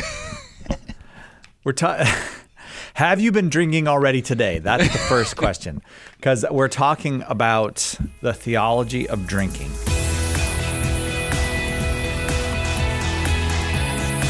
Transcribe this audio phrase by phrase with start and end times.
[1.64, 2.04] We're ta-
[2.94, 4.58] Have you been drinking already today?
[4.58, 5.82] That's the first question.
[6.16, 9.70] Because we're talking about the theology of drinking.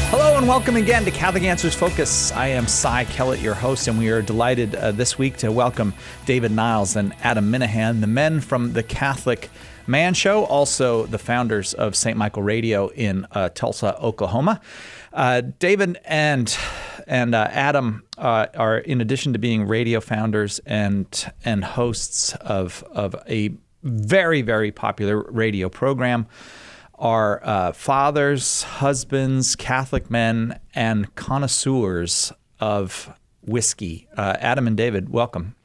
[0.09, 2.31] Hello and welcome again to Catholic Answers Focus.
[2.33, 5.93] I am Cy Kellett, your host, and we are delighted uh, this week to welcome
[6.25, 9.49] David Niles and Adam Minihan, the men from the Catholic
[9.85, 12.17] Man Show, also the founders of St.
[12.17, 14.59] Michael Radio in uh, Tulsa, Oklahoma.
[15.17, 16.55] Uh, David and
[17.07, 22.83] and uh, Adam uh, are, in addition to being radio founders and and hosts of
[22.91, 23.49] of a
[23.81, 26.27] very very popular radio program,
[26.99, 33.11] are uh, fathers, husbands, Catholic men, and connoisseurs of
[33.41, 34.07] whiskey.
[34.15, 35.55] Uh, Adam and David, welcome.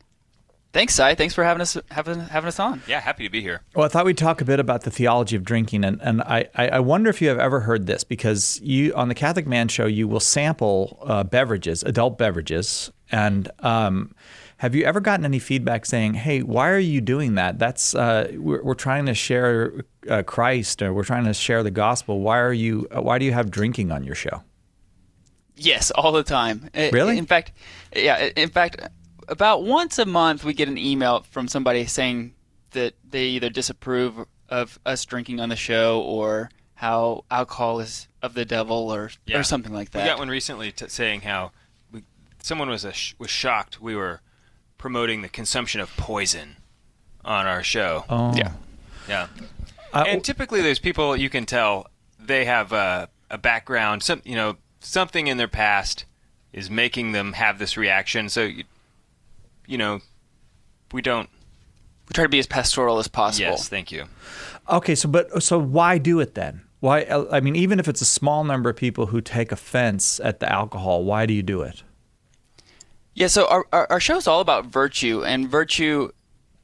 [0.72, 1.14] Thanks, Cy.
[1.14, 2.82] Thanks for having us having having us on.
[2.86, 3.60] Yeah, happy to be here.
[3.74, 6.48] Well, I thought we'd talk a bit about the theology of drinking, and, and I,
[6.54, 9.84] I wonder if you have ever heard this because you on the Catholic Man Show
[9.84, 14.14] you will sample uh, beverages, adult beverages, and um,
[14.56, 17.58] have you ever gotten any feedback saying, "Hey, why are you doing that?
[17.58, 21.70] That's uh, we're, we're, trying to share uh, Christ, or we're trying to share the
[21.70, 22.20] gospel.
[22.20, 22.88] Why are you?
[22.90, 24.42] Uh, why do you have drinking on your show?"
[25.54, 26.70] Yes, all the time.
[26.74, 27.18] Really?
[27.18, 27.52] In fact,
[27.94, 28.30] yeah.
[28.36, 28.80] In fact
[29.32, 32.34] about once a month we get an email from somebody saying
[32.72, 38.34] that they either disapprove of us drinking on the show or how alcohol is of
[38.34, 39.38] the devil or yeah.
[39.38, 40.02] or something like that.
[40.02, 41.52] We got one recently t- saying how
[41.90, 42.02] we,
[42.42, 44.20] someone was sh- was shocked we were
[44.78, 46.56] promoting the consumption of poison
[47.24, 48.04] on our show.
[48.08, 48.34] Oh.
[48.36, 48.52] Yeah.
[49.08, 49.28] Yeah.
[49.92, 51.86] Uh, and typically there's people you can tell
[52.18, 56.04] they have a, a background, some you know, something in their past
[56.52, 58.28] is making them have this reaction.
[58.28, 58.64] So you,
[59.72, 60.00] you know,
[60.92, 61.30] we don't.
[62.08, 63.50] We try to be as pastoral as possible.
[63.50, 64.04] Yes, thank you.
[64.68, 66.60] Okay, so but so why do it then?
[66.80, 67.06] Why?
[67.06, 70.52] I mean, even if it's a small number of people who take offense at the
[70.52, 71.82] alcohol, why do you do it?
[73.14, 76.10] Yeah, so our our, our show is all about virtue, and virtue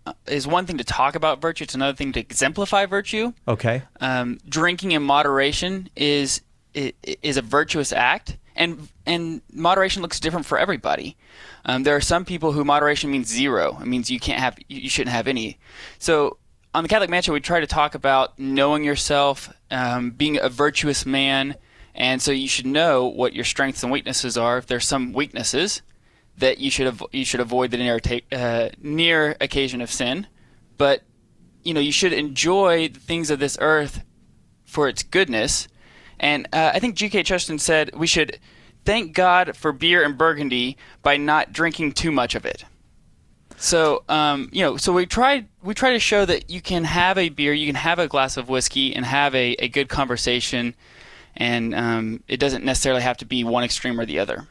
[0.05, 3.33] uh, is one thing to talk about virtue; it's another thing to exemplify virtue.
[3.47, 3.85] Okay.
[4.01, 6.43] Um, drinking in moderation is
[6.75, 11.17] is a virtuous act, and and moderation looks different for everybody.
[11.65, 13.79] Um, there are some people who moderation means zero.
[13.81, 15.59] It means you can't have, you shouldn't have any.
[15.99, 16.39] So
[16.75, 21.07] on the Catholic Man we try to talk about knowing yourself, um, being a virtuous
[21.07, 21.57] man,
[21.95, 24.59] and so you should know what your strengths and weaknesses are.
[24.59, 25.83] If there's some weaknesses
[26.37, 28.01] that you should you should avoid the near
[28.33, 30.27] uh, near occasion of sin,
[30.77, 31.03] but
[31.63, 34.05] you know you should enjoy the things of this earth
[34.65, 35.69] for its goodness.
[36.21, 37.23] And uh, I think G.K.
[37.23, 38.39] Chesterton said we should
[38.85, 42.65] thank God for beer and Burgundy by not drinking too much of it.
[43.59, 47.19] So, um, you know, so we try we try to show that you can have
[47.19, 50.75] a beer, you can have a glass of whiskey, and have a, a good conversation,
[51.37, 54.47] and um, it doesn't necessarily have to be one extreme or the other.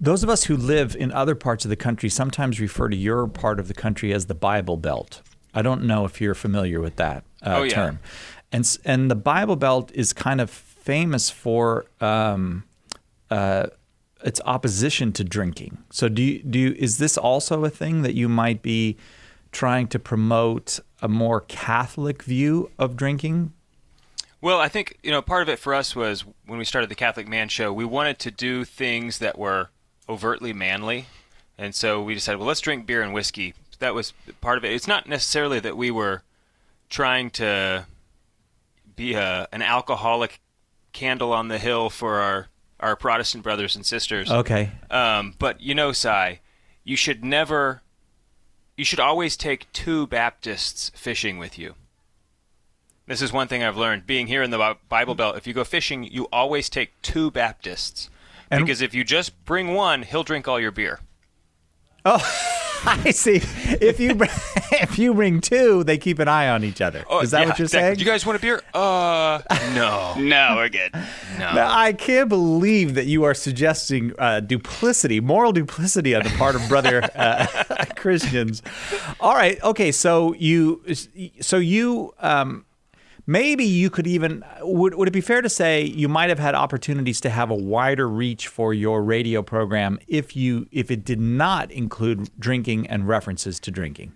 [0.00, 3.26] Those of us who live in other parts of the country sometimes refer to your
[3.28, 5.22] part of the country as the Bible Belt.
[5.54, 7.74] I don't know if you're familiar with that uh, oh, yeah.
[7.74, 8.00] term,
[8.50, 11.84] and and the Bible Belt is kind of famous for.
[12.00, 12.64] Um,
[13.30, 13.66] uh,
[14.24, 15.78] its opposition to drinking.
[15.90, 18.96] So do you, do you, is this also a thing that you might be
[19.52, 23.52] trying to promote a more Catholic view of drinking?
[24.40, 26.94] Well, I think you know part of it for us was when we started the
[26.94, 27.72] Catholic Man Show.
[27.72, 29.70] We wanted to do things that were
[30.08, 31.06] overtly manly,
[31.56, 33.54] and so we decided, well, let's drink beer and whiskey.
[33.80, 34.72] That was part of it.
[34.72, 36.22] It's not necessarily that we were
[36.88, 37.86] trying to
[38.96, 40.40] be a, an alcoholic
[40.98, 42.48] candle on the hill for our
[42.80, 44.30] our Protestant brothers and sisters.
[44.30, 44.70] Okay.
[44.90, 46.40] Um, but you know, Cy,
[46.84, 47.82] you should never,
[48.76, 51.74] you should always take two Baptists fishing with you.
[53.06, 55.36] This is one thing I've learned being here in the Bible Belt.
[55.36, 58.10] If you go fishing, you always take two Baptists.
[58.50, 61.00] And because if you just bring one, he'll drink all your beer.
[62.04, 62.54] Oh.
[62.84, 63.36] I see.
[63.80, 64.10] If you
[64.72, 67.04] if you bring two, they keep an eye on each other.
[67.08, 67.86] Oh, Is that yeah, what you're exactly.
[67.88, 67.98] saying?
[67.98, 68.62] You guys want a beer?
[68.72, 69.40] Uh,
[69.74, 70.92] no, no, we're good.
[71.38, 71.54] No.
[71.54, 76.54] Now, I can't believe that you are suggesting uh, duplicity, moral duplicity on the part
[76.54, 77.46] of brother uh,
[77.96, 78.62] Christians.
[79.20, 79.92] All right, okay.
[79.92, 80.82] So you,
[81.40, 82.14] so you.
[82.20, 82.64] Um,
[83.28, 86.56] maybe you could even would, would it be fair to say you might have had
[86.56, 91.20] opportunities to have a wider reach for your radio program if you if it did
[91.20, 94.14] not include drinking and references to drinking?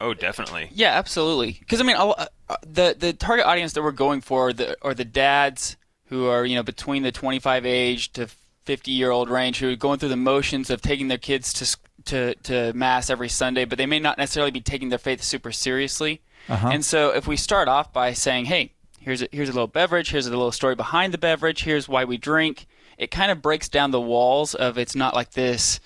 [0.00, 0.70] Oh definitely.
[0.72, 1.56] Yeah absolutely.
[1.60, 2.26] Because i mean uh,
[2.62, 5.76] the the target audience that we're going for the, are the dads
[6.06, 8.28] who are you know between the 25 age to
[8.64, 11.76] 50 year old range who are going through the motions of taking their kids to
[12.04, 15.52] to to mass every sunday but they may not necessarily be taking their faith super
[15.52, 16.70] seriously uh-huh.
[16.72, 20.10] And so if we start off by saying, hey, here's a, here's a little beverage,
[20.10, 22.66] here's a little story behind the beverage, here's why we drink,
[22.98, 25.80] it kind of breaks down the walls of it's not like this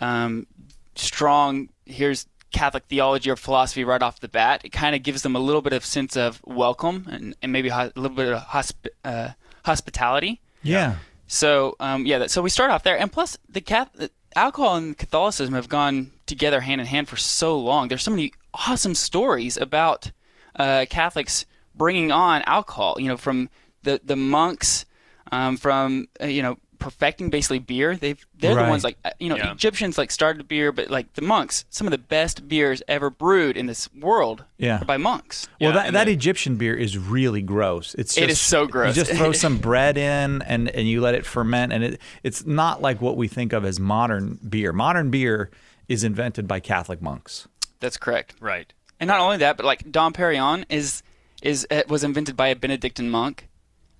[0.00, 0.46] um,
[0.94, 1.68] strong.
[1.86, 4.62] Here's Catholic theology or philosophy right off the bat.
[4.64, 7.68] It kind of gives them a little bit of sense of welcome and, and maybe
[7.68, 9.30] ho- a little bit of hosp- uh,
[9.64, 10.40] hospitality.
[10.62, 10.96] Yeah.
[11.26, 14.98] So um, yeah, that, so we start off there, and plus the Catholic, alcohol and
[14.98, 17.88] Catholicism have gone together hand in hand for so long.
[17.88, 20.10] There's so many awesome stories about
[20.56, 22.96] uh, Catholics bringing on alcohol.
[22.98, 23.48] You know, from
[23.82, 24.84] the the monks,
[25.32, 27.94] um, from uh, you know perfecting basically beer.
[27.94, 28.64] They've they're Right.
[28.64, 29.52] the ones like uh, you know Yeah.
[29.52, 33.56] Egyptians like started beer, but like the monks, some of the best beers ever brewed
[33.58, 34.82] in this world Yeah.
[34.84, 35.46] by monks.
[35.60, 37.94] Well, Yeah, that, that the- Egyptian beer is really gross.
[37.96, 38.96] It's just, is so gross.
[38.96, 42.46] You just throw some bread in and, and you let it ferment, and it it's
[42.46, 44.72] not like what we think of as modern beer.
[44.72, 45.50] Modern beer
[45.86, 47.46] is invented by Catholic monks.
[47.80, 48.34] That's correct.
[48.40, 48.72] Right.
[48.98, 51.02] And not only that, but like Dom Perignon is
[51.42, 53.48] is uh, was invented by a Benedictine monk.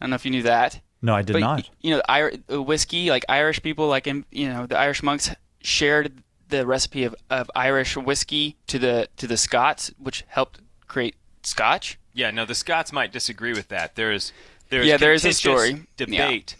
[0.00, 0.80] I don't know if you knew that.
[1.02, 1.70] No, I did but not.
[1.80, 5.30] you know, Ir- uh, whiskey, like Irish people, like you know, the Irish monks
[5.62, 11.16] shared the recipe of, of Irish whiskey to the to the Scots, which helped create
[11.42, 11.98] Scotch.
[12.12, 13.96] Yeah, no, the Scots might disagree with that.
[13.96, 14.32] There is
[14.68, 15.70] there is Yeah, there is a story.
[15.70, 15.76] Yeah.
[15.96, 16.56] debate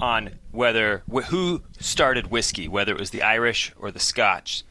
[0.00, 4.62] on whether wh- who started whiskey, whether it was the Irish or the Scotch.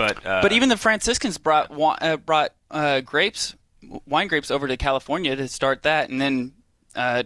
[0.00, 1.70] But uh, But even the Franciscans brought
[2.02, 3.54] uh, brought uh, grapes,
[4.06, 6.52] wine grapes, over to California to start that, and then
[6.96, 7.24] uh,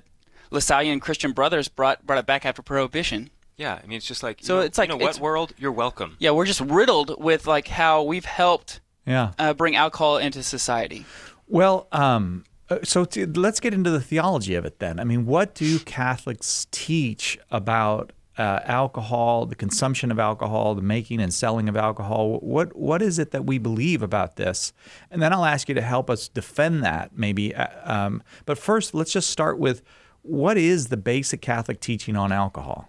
[0.51, 3.31] LaSalle and Christian Brothers brought brought it back after Prohibition.
[3.57, 5.53] yeah, I mean it's just like So you know, it's like- you know what world
[5.57, 6.17] you're welcome.
[6.19, 9.33] Yeah, we're just riddled with like how we've helped Yeah.
[9.39, 11.05] uh, bring alcohol into society.
[11.47, 14.99] Well, um, uh, so t- let's get into the theology of it then.
[14.99, 21.21] I mean, what do Catholics teach about uh, alcohol, the consumption of alcohol, the making
[21.21, 22.39] and selling of alcohol?
[22.41, 24.73] What what is it that we believe about this?
[25.11, 27.55] And then I'll ask you to help us defend that, maybe.
[27.55, 29.83] uh, Um, but first, let's just start with
[30.23, 32.89] what is the basic Catholic teaching on alcohol?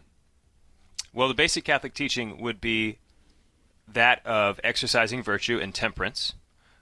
[1.13, 2.97] Well, the basic Catholic teaching would be
[3.87, 6.33] that of exercising virtue and temperance.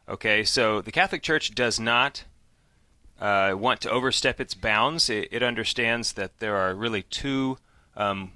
[0.08, 2.24] Okay, so the Catholic Church does not
[3.20, 5.10] uh, want to overstep its bounds.
[5.10, 7.58] It, it understands that there are really two
[7.96, 8.32] um,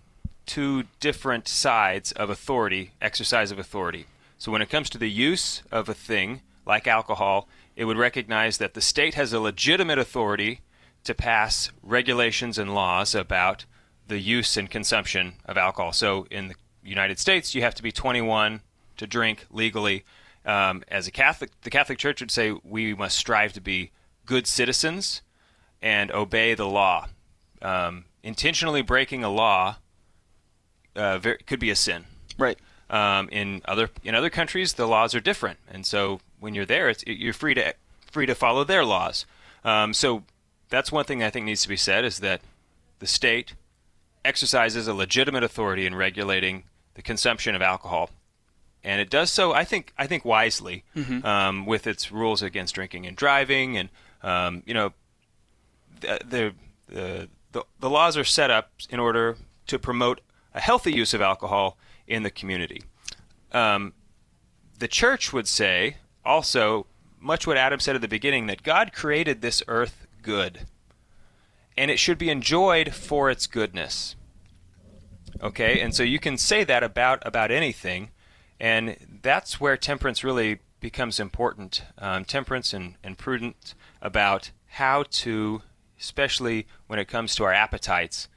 [0.47, 4.07] two different sides of authority, exercise of authority.
[4.39, 8.57] So when it comes to the use of a thing like alcohol, it would recognize
[8.57, 10.61] that the state has a legitimate authority
[11.03, 13.65] to pass regulations and laws about
[14.07, 15.91] the use and consumption of alcohol.
[15.91, 18.61] So in the United States, you have to be 21
[18.97, 20.03] to drink legally.
[20.45, 23.91] Um, as a Catholic, the Catholic Church would say we must strive to be
[24.25, 25.21] good citizens
[25.81, 27.07] and obey the law.
[27.61, 29.77] Um, intentionally breaking a law
[30.97, 32.05] uh, ver- could be a sin.
[32.37, 32.57] Right.
[32.89, 36.89] Um, in other in other countries, the laws are different, and so when you're there,
[36.89, 37.73] it's, you're free to
[38.11, 39.25] free to follow their laws.
[39.63, 40.23] Um, so
[40.69, 42.41] that's one thing I think needs to be said is that
[42.99, 43.53] the state
[44.23, 46.63] exercises a legitimate authority in regulating
[46.93, 48.09] the consumption of alcohol,
[48.83, 50.83] and it does so, I think, I think wisely,
[51.25, 53.89] um, with its rules against drinking and driving, and
[54.23, 54.93] um, you know,
[55.99, 56.53] the
[56.89, 59.35] the the the laws are set up in order
[59.67, 60.21] to promote
[60.57, 61.77] a healthy use of alcohol
[62.07, 62.81] in the community.
[63.51, 63.93] Um,
[64.79, 66.87] the church would say also
[67.19, 70.65] much what Adam said at the beginning that God created this earth good,
[71.77, 74.15] and it should be enjoyed for its goodness.
[75.41, 78.09] Okay, and so you can say that about about anything,
[78.59, 81.83] and that's where temperance really becomes important.
[81.99, 85.61] Um, temperance and, and prudence about how to,
[85.99, 88.27] especially when it comes to our appetites,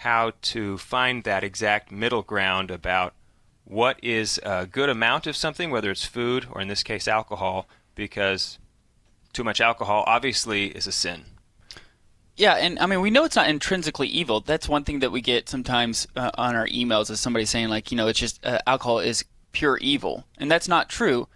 [0.00, 3.12] how to find that exact middle ground about
[3.64, 7.68] what is a good amount of something, whether it's food or in this case alcohol,
[7.94, 8.58] because
[9.34, 11.26] too much alcohol obviously is a sin.
[12.34, 14.40] Yeah, and I mean, we know it's not intrinsically evil.
[14.40, 17.90] That's one thing that we get sometimes uh, on our emails is somebody saying like,
[17.90, 21.28] you know, it's just uh, alcohol is pure evil, and that's not true.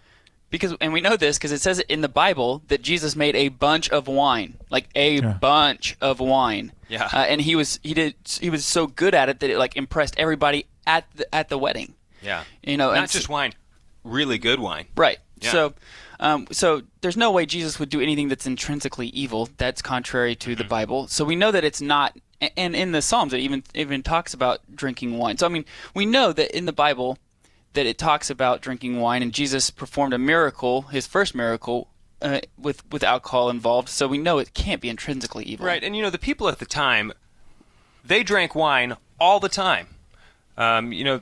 [0.48, 3.48] Because and we know this because it says in the Bible that Jesus made a
[3.48, 6.72] bunch of wine, like a bunch of wine.
[6.88, 7.08] Yeah.
[7.12, 9.76] Uh, and he was he did he was so good at it that it like
[9.76, 11.94] impressed everybody at the, at the wedding.
[12.22, 12.44] Yeah.
[12.62, 13.52] You know, not just wine,
[14.02, 14.86] really good wine.
[14.96, 15.18] Right.
[15.40, 15.50] Yeah.
[15.50, 15.74] So,
[16.20, 19.48] um, so there's no way Jesus would do anything that's intrinsically evil.
[19.58, 20.58] That's contrary to Mm-hmm.
[20.58, 21.06] the Bible.
[21.08, 22.16] So we know that it's not.
[22.56, 25.38] And in the Psalms, it even even talks about drinking wine.
[25.38, 25.64] So I mean,
[25.94, 27.18] we know that in the Bible
[27.72, 31.88] that it talks about drinking wine, and Jesus performed a miracle, his first miracle,
[32.24, 33.88] uh, with with alcohol involved.
[33.88, 35.66] So we know it can't be intrinsically evil.
[35.66, 37.12] Right, and you know the people at the time,
[38.04, 39.88] they drank wine all the time.
[40.56, 41.20] Um, you know,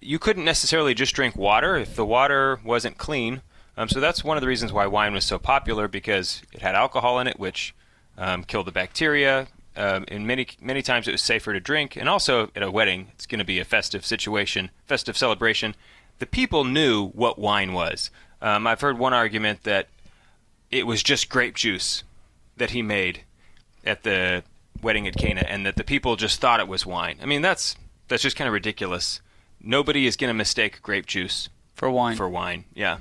[0.00, 3.40] you couldn't necessarily just drink water if the water wasn't clean.
[3.78, 6.74] Um, so that's one of the reasons why wine was so popular because it had
[6.74, 7.74] alcohol in it, which
[8.18, 9.48] um, killed the bacteria.
[9.76, 13.08] um, in many many times it was safer to drink, and also at a wedding,
[13.12, 15.74] it's going to be a festive situation, festive celebration.
[16.18, 18.10] The people knew what wine was.
[18.46, 19.88] Um, I've heard one argument that
[20.70, 22.04] it was just grape juice
[22.56, 23.22] that he made
[23.84, 24.44] at the
[24.80, 27.18] wedding at Cana, and that the people just thought it was wine.
[27.20, 27.76] I mean, that's
[28.06, 29.20] that's just kind of ridiculous.
[29.60, 32.16] Nobody is going to mistake grape juice for wine.
[32.16, 32.66] for wine.
[32.72, 32.98] Yeah.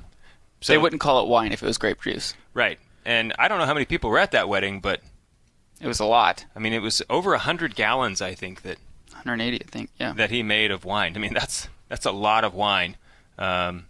[0.61, 2.33] So they wouldn't call it wine if it was grape juice.
[2.55, 2.79] right.
[3.05, 4.99] And I don't know how many people were at that wedding, but
[5.79, 6.45] It was a lot.
[6.55, 8.79] I mean, it was over a hundred gallons, I think that
[9.11, 9.91] 180, I think.
[9.99, 10.13] Yeah.
[10.13, 11.13] that he made of wine.
[11.15, 12.97] I mean, that's that's a lot of wine.
[13.37, 13.85] Um,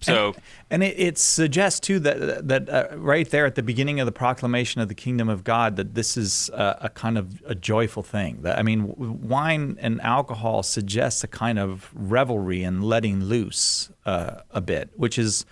[0.00, 0.34] so
[0.70, 4.12] And it, it suggests too that that uh, right there at the beginning of the
[4.12, 8.02] proclamation of the kingdom of God that this is a, a kind of a joyful
[8.02, 8.42] thing.
[8.42, 14.42] That I mean, wine and alcohol suggests a kind of revelry and letting loose uh,
[14.50, 15.46] a bit, which is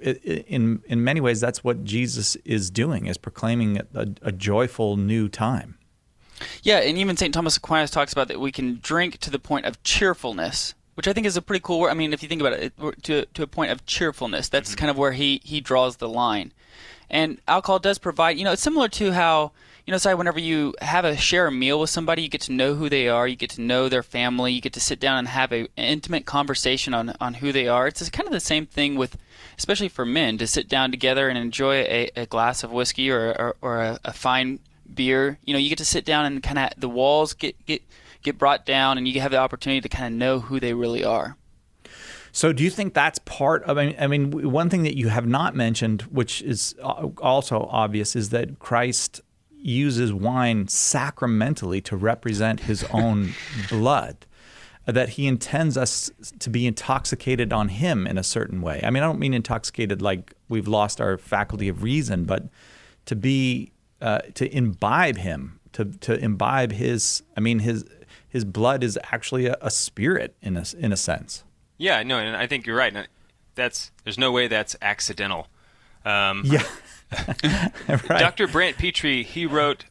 [0.00, 5.28] in in many ways that's what Jesus is doing is proclaiming a, a joyful new
[5.28, 5.76] time.
[6.62, 7.34] Yeah, and even St.
[7.34, 11.14] Thomas Aquinas talks about that we can drink to the point of cheerfulness, which I
[11.14, 11.88] think is a pretty cool word.
[11.88, 14.72] I mean, if you think about it, it to, to a point of cheerfulness, that's
[14.72, 14.80] mm-hmm.
[14.80, 16.52] kind of where he, he draws the line.
[17.08, 19.52] And alcohol does provide, you know, it's similar to how,
[19.86, 22.52] you know, say whenever you have a share a meal with somebody, you get to
[22.52, 25.16] know who they are, you get to know their family, you get to sit down
[25.16, 27.86] and have a, an intimate conversation on, on who they are.
[27.86, 29.16] It's kind of the same thing with,
[29.56, 33.30] especially for men, to sit down together and enjoy a, a glass of whiskey or,
[33.38, 34.58] or, or a, a fine
[34.94, 35.38] beer.
[35.46, 37.82] You know, you get to sit down and kind of the walls get get
[38.22, 41.04] get brought down, and you have the opportunity to kind of know who they really
[41.04, 41.36] are.
[42.32, 43.76] So, do you think that's part of?
[43.76, 47.08] I mean, I mean, w- one thing that you have not mentioned, which is uh,
[47.20, 53.34] also obvious, is that Christ uses wine sacramentally to represent His own
[53.68, 54.26] blood.
[54.86, 58.80] That He intends us to be intoxicated on Him in a certain way.
[58.82, 62.44] I mean, I don't mean intoxicated like we've lost our faculty of reason, but
[63.06, 67.24] to be uh, to imbibe Him, to to imbibe His.
[67.36, 67.84] I mean, His
[68.30, 71.44] His blood is actually a, a spirit in a in a sense.
[71.76, 73.08] yeah, no, and I think you're right.
[73.54, 75.48] That's there's no way that's accidental.
[76.04, 76.62] Um, Yeah.
[77.88, 78.08] right.
[78.08, 78.46] Dr.
[78.46, 79.84] Brant Pitre, he wrote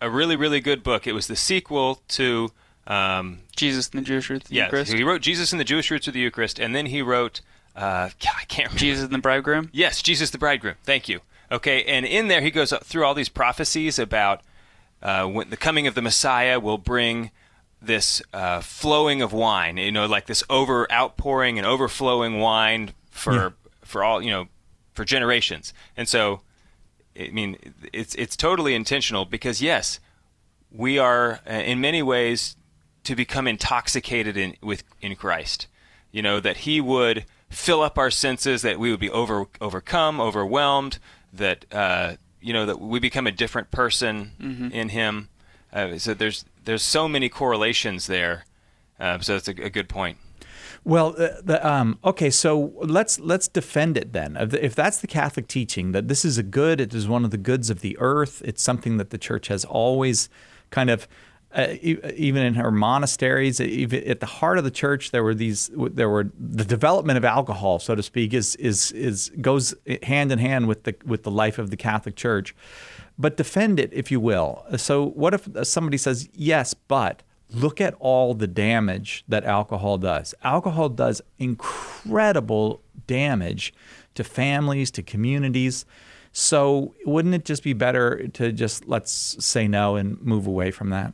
[0.00, 1.06] a really, really good book.
[1.06, 2.52] It was the sequel to,
[2.86, 4.92] um, Jesus and the Jewish Roots of the yeah, Eucharist.
[4.92, 7.40] he wrote Jesus and the Jewish Roots of the Eucharist, and then he wrote,
[7.76, 8.78] uh, I can't remember.
[8.78, 9.70] Jesus and the Bridegroom.
[9.72, 10.74] Yes, Jesus the Bridegroom.
[10.84, 11.20] Thank you.
[11.52, 14.42] Okay, and in there he goes through all these prophecies about
[15.02, 17.30] uh, when the coming of the Messiah will bring
[17.82, 19.76] this uh, flowing of wine.
[19.76, 23.48] You know, like this over outpouring and overflowing wine for Yeah.
[23.82, 24.48] for all you know
[24.92, 25.72] for generations.
[25.96, 26.42] And so,
[27.18, 27.56] I mean,
[27.92, 30.00] it's it's totally intentional because yes,
[30.70, 32.56] we are uh, in many ways
[33.04, 35.66] to become intoxicated in with in Christ.
[36.12, 40.20] You know that He would fill up our senses, that we would be over overcome,
[40.20, 40.98] overwhelmed,
[41.32, 45.28] that uh, you know that we become a different person in Him.
[45.72, 48.44] Uh, so there's there's so many correlations there.
[48.98, 50.18] Uh, so it's a, a good point.
[50.84, 54.36] Well, uh, the, um, okay, so let's let's defend it then.
[54.38, 57.38] If, that's the Catholic teaching that this is a good, it is one of the
[57.38, 58.40] goods of the earth.
[58.44, 60.30] It's something that the Church has always
[60.70, 61.06] kind of,
[61.54, 66.08] uh, even in her monasteries, at the heart of the Church, there were these, there
[66.08, 70.66] were the development of alcohol, so to speak, is is is goes hand in hand
[70.66, 72.54] with the with the life of the Catholic Church.
[73.20, 74.64] But defend it, if you will.
[74.78, 77.22] So, what if somebody says yes, but
[77.52, 80.34] look at all the damage that alcohol does.
[80.42, 83.74] Alcohol does incredible damage
[84.14, 85.84] to families, to communities.
[86.32, 89.12] So, wouldn't it just be better to just let's
[89.44, 91.12] say no and move away from that?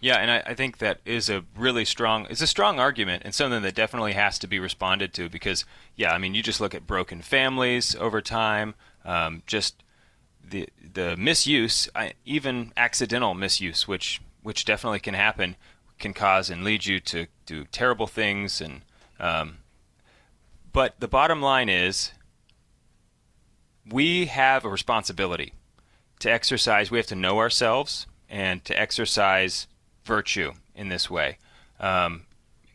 [0.00, 2.26] Yeah, and I, I think that is a really strong.
[2.30, 5.64] It's a strong argument and something that definitely has to be responded to because,
[5.96, 9.83] yeah, I mean, you just look at broken families over time, um, just
[10.48, 11.88] the the misuse,
[12.24, 15.56] even accidental misuse, which which definitely can happen,
[15.98, 18.60] can cause and lead you to do terrible things.
[18.60, 18.82] And
[19.18, 19.58] um,
[20.72, 22.12] but the bottom line is,
[23.88, 25.52] we have a responsibility
[26.20, 26.90] to exercise.
[26.90, 29.66] We have to know ourselves and to exercise
[30.04, 31.38] virtue in this way.
[31.80, 32.26] Um,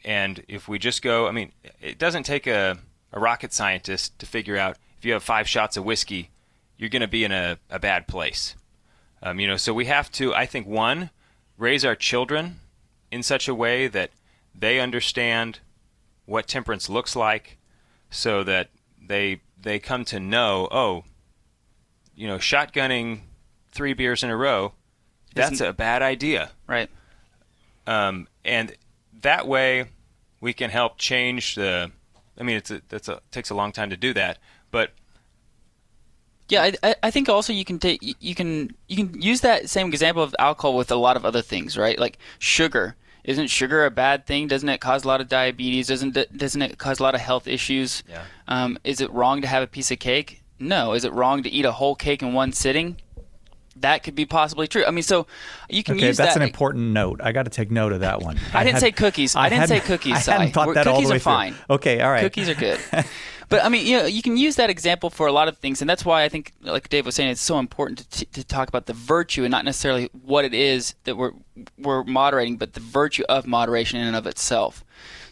[0.03, 2.77] and if we just go, I mean, it doesn't take a,
[3.11, 6.29] a rocket scientist to figure out if you have five shots of whiskey,
[6.79, 8.55] you're going to be in a, a bad place.
[9.21, 11.11] Um, you know, so we have to, I think, one,
[11.57, 12.61] raise our children
[13.11, 14.11] in such a way that
[14.55, 15.59] they understand
[16.25, 17.57] what temperance looks like,
[18.09, 18.69] so that
[18.99, 21.03] they they come to know, oh,
[22.15, 23.19] you know, shotgunning
[23.71, 24.73] three beers in a row,
[25.35, 26.51] that's Isn't- a bad idea.
[26.65, 26.89] Right.
[27.85, 28.75] Um, and
[29.21, 29.85] that way,
[30.39, 31.91] we can help change the.
[32.39, 34.37] I mean, it's a, that's a takes a long time to do that,
[34.71, 34.91] but
[36.49, 39.69] Yeah, I- I, I think also you can take you- can you can use that
[39.69, 41.97] same example of alcohol with a lot of other things, right?
[41.97, 42.95] Like sugar.
[43.23, 44.47] Isn't sugar a bad thing?
[44.47, 45.87] Doesn't it cause a lot of diabetes?
[45.87, 48.01] Doesn't it, doesn't it cause a lot of health issues?
[48.09, 48.23] Yeah.
[48.47, 50.41] Um, is it wrong to have a piece of cake?
[50.57, 50.93] No.
[50.93, 52.95] Is it wrong to eat a whole cake in one sitting?
[53.75, 54.83] That could be possibly true.
[54.85, 55.27] I mean, so
[55.69, 56.41] you can Okay, use that's that.
[56.41, 57.21] an important note.
[57.23, 58.39] I got to take note of that one.
[58.53, 59.35] I didn't had- say cookies.
[59.35, 61.31] I didn't say cookies, I hadn't thought that all the cookies way are through.
[61.31, 61.55] fine.
[61.69, 62.21] Okay, all right.
[62.21, 62.79] Cookies are good.
[63.49, 65.81] but I mean, you know, you can use that example for a lot of things,
[65.81, 68.43] and that's why I think, like Dave was saying, it's so important to, t- to
[68.43, 71.33] talk about the virtue and not necessarily what it is that we're
[71.77, 74.85] we're moderating, but the virtue of moderation in and of itself.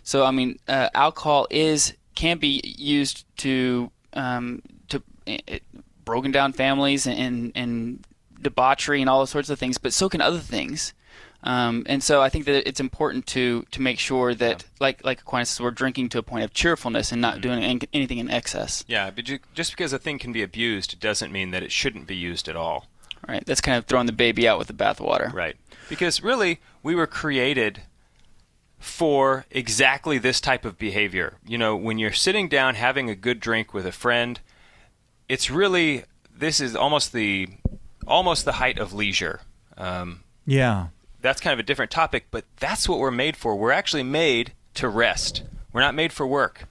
[0.04, 5.64] So I mean, uh, alcohol is can be used to um, to it,
[6.04, 8.04] broken down families and and
[8.42, 10.94] debauchery and all sorts of things, but so can other things.
[11.44, 15.22] Um, and so I think that it's important to to make sure that, like like
[15.22, 18.30] Aquinas says, we're drinking to a point of cheerfulness and not doing an- anything in
[18.30, 18.84] excess.
[18.88, 22.08] Yeah, but ju- just because a thing can be abused doesn't mean that it shouldn't
[22.08, 22.88] be used at all.
[23.28, 23.46] Right?
[23.46, 25.32] That's kind of throwing the baby out with the bathwater.
[25.34, 25.56] Right.
[25.90, 27.82] Because really, we were created
[28.80, 31.38] for exactly this type of behavior.
[31.46, 34.40] You know, when you're sitting down having a good drink with a friend,
[35.30, 36.04] it's really
[36.36, 37.48] this is almost the
[38.06, 39.42] almost the height of leisure.
[39.78, 40.88] Um, Yeah.
[41.28, 43.56] That's kind of a different topic, but that's what we're made for.
[43.56, 45.44] We're actually made to rest.
[45.74, 46.66] We're not made for work.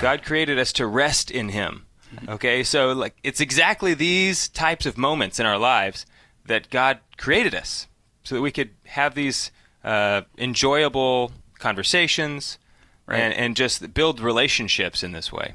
[0.00, 1.86] God created us to rest in Him.
[2.28, 6.06] Okay, so like it's exactly these types of moments in our lives
[6.46, 7.88] that God created us,
[8.22, 9.50] so that we could have these
[9.84, 12.58] uh, enjoyable conversations
[13.08, 15.54] and, and just build relationships in this way.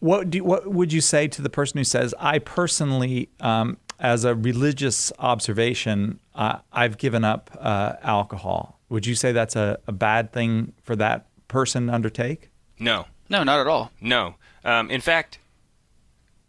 [0.00, 4.24] What do what would you say to the person who says, "I personally, um, as
[4.24, 8.78] a religious observation, uh, I've given up uh, alcohol"?
[8.88, 12.50] Would you say that's a, a bad thing for that person to undertake?
[12.78, 13.90] No, No, not at all.
[14.00, 14.34] No.
[14.64, 15.38] Um, in fact,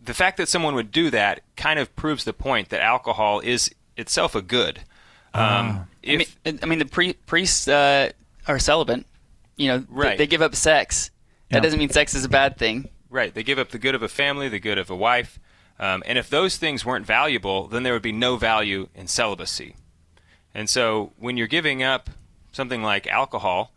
[0.02, 3.70] the fact that someone would do that kind of proves the point that alcohol is
[3.98, 4.82] itself a good.
[5.34, 8.12] Um, if I mean, I mean the pri- priests uh,
[8.48, 9.06] are celibate.
[9.58, 10.18] You know, th- Right.
[10.18, 11.12] they give up sex.
[11.50, 11.62] That Yeah.
[11.62, 12.90] doesn't mean sex is a bad thing.
[13.10, 15.40] right, they give up the good of a family, the good of a wife,
[15.80, 19.76] um, and if those things weren't valuable, then there would be no value in celibacy.
[20.54, 22.10] And so, when you're giving up
[22.52, 23.72] something like alcohol,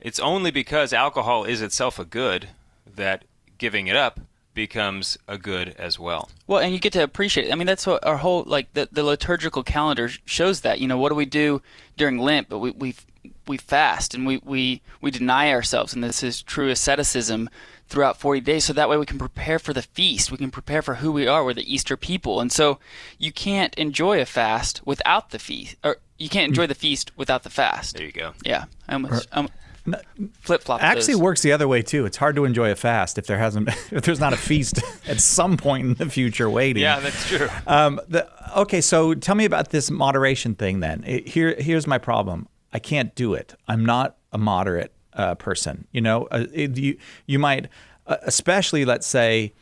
[0.00, 2.48] it's only because alcohol is itself a good
[2.86, 3.24] that
[3.56, 4.20] giving it up
[4.54, 6.28] becomes a good as well.
[6.46, 7.52] Well, and you get to appreciate it.
[7.52, 10.80] I mean, that's what our whole like the, the liturgical calendar shows that.
[10.80, 11.62] You know, what do we do
[11.96, 12.48] during Lent?
[12.48, 12.94] But we we
[13.46, 17.48] we fast and we we we deny ourselves, and this is true asceticism
[17.88, 18.64] throughout 40 days.
[18.64, 20.30] So that way we can prepare for the feast.
[20.30, 21.44] We can prepare for who we are.
[21.44, 22.78] We're the Easter people, and so
[23.18, 27.42] you can't enjoy a fast without the feast, or you can't enjoy the feast without
[27.42, 27.96] the fast.
[27.96, 28.32] There you go.
[28.44, 29.48] Yeah, I almost I'm
[30.40, 30.82] flip flop.
[30.82, 32.04] Actually, it works the other way too.
[32.04, 35.20] It's hard to enjoy a fast if there hasn't if there's not a feast at
[35.20, 36.82] some point in the future waiting.
[36.82, 37.48] Yeah, that's true.
[37.66, 38.28] Um, the,
[38.60, 41.04] okay, so tell me about this moderation thing then.
[41.06, 42.48] It- here, here's my problem.
[42.72, 43.54] I can't do it.
[43.66, 45.86] I'm not a moderate uh, person.
[45.92, 47.68] You know, uh, it, you you might,
[48.06, 49.52] uh, especially let's say,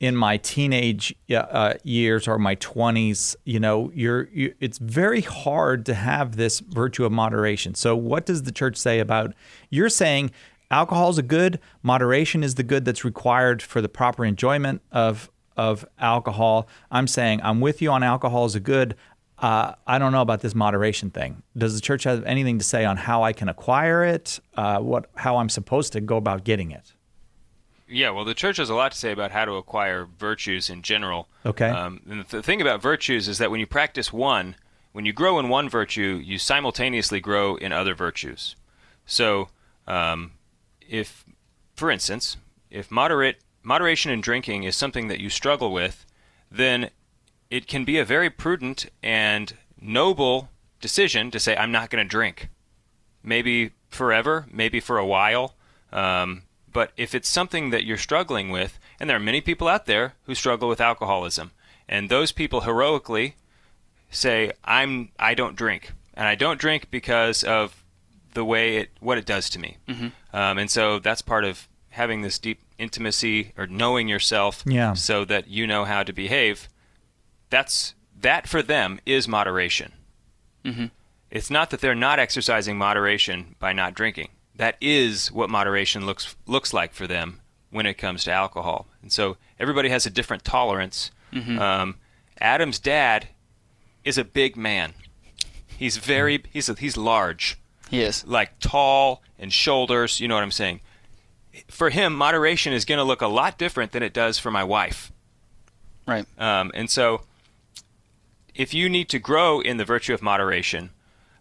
[0.00, 3.36] in my teenage uh, years or my 20s.
[3.44, 7.74] You know, you're you, it's very hard to have this virtue of moderation.
[7.74, 9.34] So, what does the church say about?
[9.70, 10.32] You're saying
[10.70, 15.30] alcohol is a good, moderation is the good that's required for the proper enjoyment of
[15.56, 16.68] of alcohol.
[16.90, 18.96] I'm saying I'm with you on alcohol is a good.
[19.44, 21.42] Uh, I don't know about this moderation thing.
[21.54, 24.40] Does the church have anything to say on how I can acquire it?
[24.56, 26.94] Uh, what how I'm supposed to go about getting it?
[27.86, 30.80] Yeah, well, the church has a lot to say about how to acquire virtues in
[30.80, 31.28] general.
[31.44, 31.68] Okay.
[31.68, 34.56] Um, and the thing about virtues is that when you practice one,
[34.92, 38.56] when you grow in one virtue, you simultaneously grow in other virtues.
[39.04, 39.50] So,
[39.86, 40.30] um,
[40.88, 41.26] if,
[41.76, 42.38] for instance,
[42.70, 46.06] if moderate moderation in drinking is something that you struggle with,
[46.50, 46.88] then
[47.50, 50.48] it can be a very prudent and noble
[50.80, 52.48] decision to say, "I'm not going to drink."
[53.22, 55.54] Maybe forever, maybe for a while.
[55.92, 59.86] Um, but if it's something that you're struggling with, and there are many people out
[59.86, 61.52] there who struggle with alcoholism,
[61.88, 63.36] and those people heroically
[64.10, 67.82] say, "I'm I don't drink, and I don't drink because of
[68.34, 69.76] the way it what it does to me,"
[70.32, 74.94] um, and so that's part of having this deep intimacy or knowing yourself, Yeah.
[74.94, 76.68] so that you know how to behave.
[77.54, 79.92] That's that for them is moderation.
[81.30, 84.28] It's not that they're not exercising moderation by not drinking.
[84.56, 87.40] That is what moderation looks looks like for them
[87.70, 88.86] when it comes to alcohol.
[89.02, 91.10] And so everybody has a different tolerance.
[91.32, 91.96] Um,
[92.40, 93.28] Adam's dad
[94.04, 94.94] is a big man.
[95.66, 97.56] He's very he's a, he's large,
[97.90, 98.26] He is.
[98.26, 100.18] like tall and shoulders.
[100.20, 100.80] You know what I'm saying?
[101.68, 104.64] For him, moderation is going to look a lot different than it does for my
[104.64, 105.12] wife.
[106.06, 106.26] Right.
[106.38, 107.22] Um, and so,
[108.54, 110.90] if you need to grow in the virtue of moderation,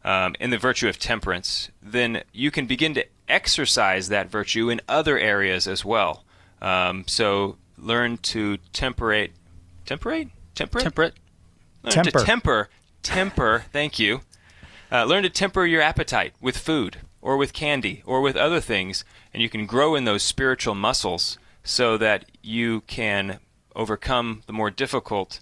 [0.04, 4.82] um, in the virtue of temperance, then you can begin to exercise that virtue in
[4.90, 6.26] other areas as well.
[6.62, 9.32] Um, so, learn to temperate,
[9.86, 11.14] temperate, temperate, Temperate.
[11.84, 12.20] Learn Temper.
[12.20, 12.70] to temper,
[13.02, 13.66] temper.
[13.72, 14.22] thank you.
[14.92, 19.04] Uh, learn to temper your appetite with food or with candy or with other things,
[19.34, 23.40] and you can grow in those spiritual muscles so that you can
[23.76, 25.40] overcome the more difficult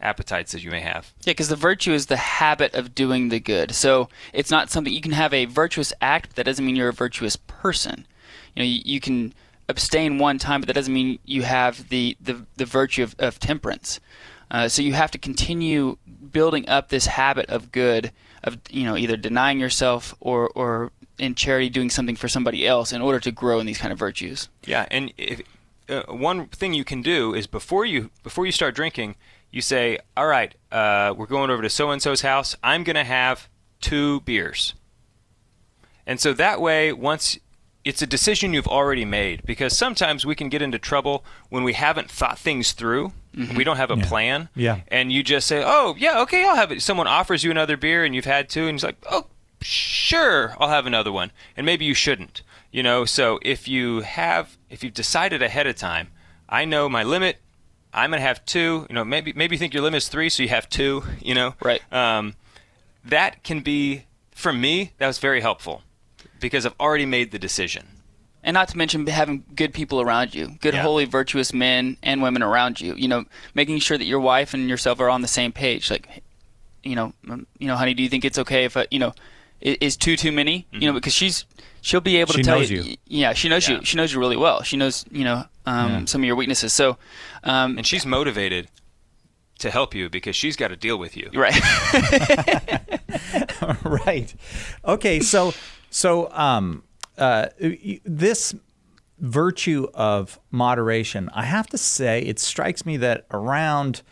[0.00, 1.12] appetites that you may have.
[1.24, 3.72] Yeah, because the virtue is the habit of doing the good.
[3.72, 6.88] So it's not something you can have a virtuous act, but that doesn't mean you're
[6.88, 8.06] a virtuous person.
[8.54, 9.34] You know, you, you can
[9.68, 13.38] abstain one time, but that doesn't mean you have the the, the virtue of, of
[13.38, 14.00] temperance.
[14.50, 15.96] Uh, so you have to continue
[16.32, 18.10] building up this habit of good,
[18.42, 22.92] of you know either denying yourself or or in charity doing something for somebody else
[22.92, 24.48] in order to grow in these kind of virtues.
[24.64, 25.42] Yeah, and if,
[25.88, 29.16] uh, one thing you can do is before you before you start drinking,
[29.50, 32.56] you say, "All right, uh, we're going over to so and so's house.
[32.62, 33.48] I'm going to have
[33.80, 34.74] two beers."
[36.06, 37.38] And so that way, once
[37.84, 41.72] it's a decision you've already made, because sometimes we can get into trouble when we
[41.72, 43.12] haven't thought things through.
[43.56, 44.04] We don't have a Yeah.
[44.06, 44.48] plan.
[44.54, 44.80] Yeah.
[44.88, 48.04] And you just say, "Oh, yeah, okay, I'll have it." Someone offers you another beer,
[48.04, 49.28] and you've had two, and he's like, "Oh,
[49.62, 52.42] sure, I'll have another one." And maybe you shouldn't.
[52.72, 56.08] You know, so if you have, if you've decided ahead of time,
[56.48, 57.40] I know my limit.
[57.92, 58.86] I'm gonna have two.
[58.88, 61.02] You know, maybe maybe you think your limit is three, so you have two.
[61.20, 61.80] You know, Right.
[61.92, 62.34] Um,
[63.04, 64.92] that can be for me.
[64.98, 65.82] That was very helpful
[66.40, 67.86] because I've already made the decision.
[68.42, 70.80] And not to mention having good people around you, good, Yeah.
[70.82, 72.94] holy, virtuous men and women around you.
[72.94, 73.24] You know,
[73.54, 75.90] making sure that your wife and yourself are on the same page.
[75.90, 76.22] Like,
[76.82, 77.12] you know,
[77.58, 79.12] you know, honey, do you think it's okay if, uh, you know,
[79.64, 80.66] i- is two too many?
[80.72, 81.44] You know, because she's
[81.82, 82.82] she'll be able She to tell knows you.
[82.82, 82.96] you.
[83.06, 83.78] Yeah, she knows Yeah.
[83.78, 83.84] you.
[83.84, 84.62] She knows you really well.
[84.62, 86.04] She knows, you know, um, Yeah.
[86.06, 86.72] some of your weaknesses.
[86.72, 86.98] So,
[87.44, 88.68] um, And she's motivated
[89.60, 91.28] to help you because she's got to deal with you.
[91.34, 91.54] right.
[93.84, 94.34] right.
[94.84, 95.20] Okay.
[95.20, 95.52] So,
[95.90, 96.82] so um,
[97.18, 97.46] uh,
[98.04, 98.54] this
[99.18, 104.02] virtue of moderation, I have to say, it strikes me that around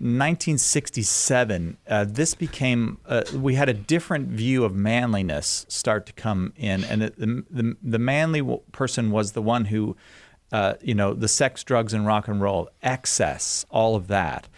[0.00, 6.52] 1967, uh, this became uh, we had a different view of manliness start to come
[6.56, 9.96] in, and the, the the manly person was the one who,
[10.52, 14.48] uh, you know, the sex, drugs, and rock and roll, excess, all of that.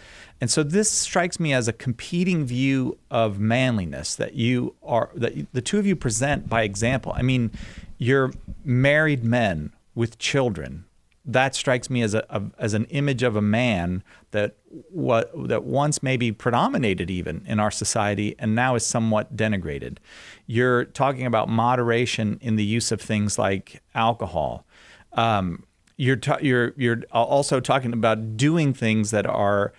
[0.43, 5.53] And so this strikes me as a competing view of manliness that you are that
[5.55, 7.13] the two of you present by example.
[7.15, 7.51] I mean,
[7.97, 10.85] you're married men with children.
[11.25, 14.57] That strikes me as a, a as an image of a man that
[14.89, 19.99] what that once maybe predominated even in our society and now is somewhat denigrated.
[20.47, 24.65] You're talking about moderation in the use of things like alcohol.
[25.13, 25.65] Um,
[25.97, 29.75] you're ta- you're you're also talking about doing things that are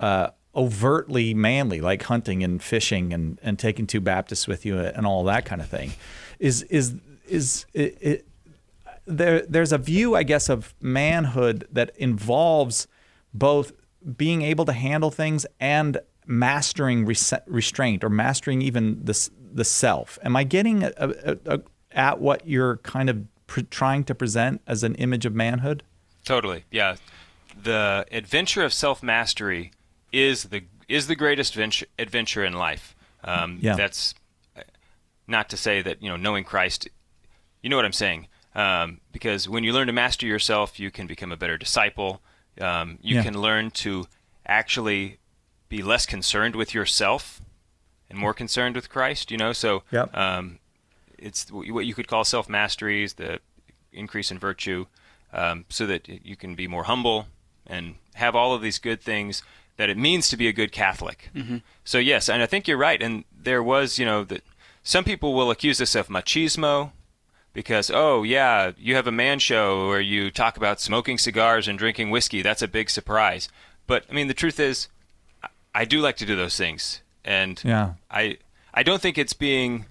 [0.00, 5.06] uh, overtly manly, like hunting and fishing and, and taking two Baptists with you and
[5.06, 5.92] all that kind of thing.
[6.40, 6.94] Is is
[7.28, 8.26] is it,
[9.10, 9.44] there?
[9.46, 12.86] There's a view, I guess, of manhood that involves
[13.34, 13.72] both
[14.16, 20.18] being able to handle things and mastering res- restraint or mastering even the the self.
[20.22, 21.60] Am I getting a, a, a,
[21.92, 25.82] at what you're kind of pr- trying to present as an image of manhood?
[26.24, 26.64] Totally.
[26.70, 26.96] Yeah.
[27.60, 29.72] The adventure of self mastery
[30.12, 32.94] is the is the greatest venture, adventure in life.
[33.24, 33.76] Um, Yeah.
[33.76, 34.14] That's
[34.56, 34.62] uh,
[35.26, 36.88] not to say that you know knowing Christ.
[37.62, 38.28] You know what I'm saying.
[38.54, 42.20] Um, because when you learn to master yourself, you can become a better disciple.
[42.60, 43.22] Um, you Yeah.
[43.22, 44.08] can learn to
[44.46, 45.18] actually
[45.68, 47.40] be less concerned with yourself
[48.08, 49.30] and more concerned with Christ.
[49.30, 50.16] You know, so Yep.
[50.16, 50.58] um,
[51.18, 53.40] it's what you could call self mastery is the
[53.92, 54.86] increase in virtue,
[55.32, 57.28] um, so that you can be more humble
[57.66, 59.42] and have all of these good things
[59.76, 61.30] that it means to be a good Catholic.
[61.84, 63.00] So yes, and I think you're right.
[63.00, 64.42] And there was, you know, that
[64.82, 66.90] some people will accuse us of machismo
[67.52, 71.78] because oh yeah, you have a man show where you talk about smoking cigars and
[71.78, 72.42] drinking whiskey.
[72.42, 73.48] That's a big surprise.
[73.86, 74.88] But I mean, the truth is,
[75.74, 77.94] I- do like to do those things, and Yeah.
[78.10, 78.38] I
[78.72, 79.86] I don't think it's being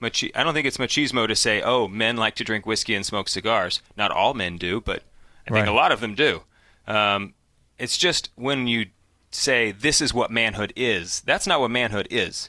[0.00, 3.04] machi- I don't think it's machismo to say, oh, men like to drink whiskey and
[3.04, 3.82] smoke cigars.
[3.96, 5.02] Not all men do, but
[5.46, 5.68] I think Right.
[5.68, 6.42] a lot of them do.
[6.86, 7.34] Um,
[7.78, 8.86] it's just when you
[9.32, 12.48] say this is what manhood is, that's not what manhood is.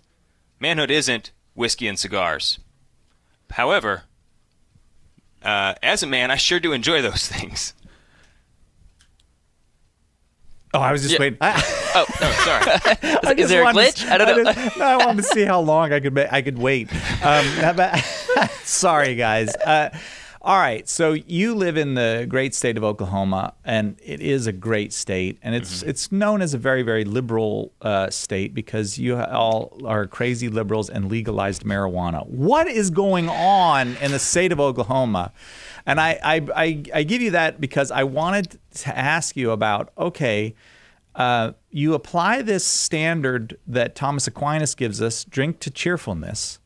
[0.59, 2.59] Manhood isn't whiskey and cigars.
[3.51, 4.03] However,
[5.43, 7.73] uh, as a man, I sure do enjoy those things.
[10.75, 11.19] Oh, I was just Yeah.
[11.19, 11.37] waiting.
[11.41, 11.55] oh,
[11.95, 13.19] Oh, sorry.
[13.23, 14.09] I is there a wanted to- glitch?
[14.09, 14.53] I don't know.
[14.53, 16.89] just- no, I wanted to see how long I could I could wait.
[17.23, 17.45] Um,
[18.63, 19.55] sorry, guys.
[19.55, 19.95] Uh,
[20.45, 24.51] All right, so you live in the great state of Oklahoma, and it is a
[24.51, 25.89] great state, and it's Mm-hmm.
[25.89, 30.89] it's known as a very very liberal uh, state because you all are crazy liberals
[30.89, 32.27] and legalized marijuana.
[32.27, 35.31] What is going on in the state of Oklahoma?
[35.85, 39.93] And I I, I, I give you that because I wanted to ask you about
[39.97, 40.55] okay.
[41.15, 46.57] Uh, you apply this standard that Thomas Aquinas gives us, drink to cheerfulness,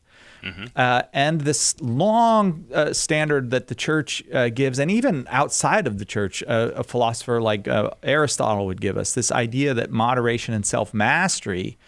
[0.76, 5.98] uh, and this long uh, standard that the church uh, gives, and even outside of
[5.98, 10.54] the church, uh, a philosopher like uh, Aristotle would give us this idea that moderation
[10.54, 11.78] and self mastery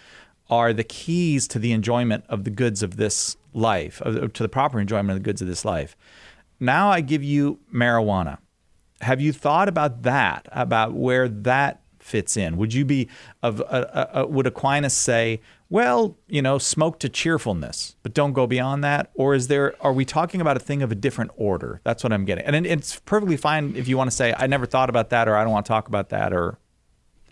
[0.49, 4.81] are the keys to the enjoyment of the goods of this life, to the proper
[4.81, 5.97] enjoyment of the goods of this life.
[6.59, 8.39] Now I give you marijuana.
[9.01, 10.47] Have you thought about that?
[10.53, 12.57] About where that fits in?
[12.57, 13.09] Would you be
[13.43, 13.61] of?
[13.61, 18.47] Uh, uh, uh, would Aquinas say, well, you know, smoke to cheerfulness, but don't go
[18.47, 19.11] beyond that?
[19.15, 19.75] Or is there?
[19.81, 21.81] Are we talking about a thing of a different order?
[21.85, 22.45] That's what I'm getting.
[22.45, 25.37] And it's perfectly fine if you want to say, I never thought about that, or
[25.37, 26.59] I don't want to talk about that, or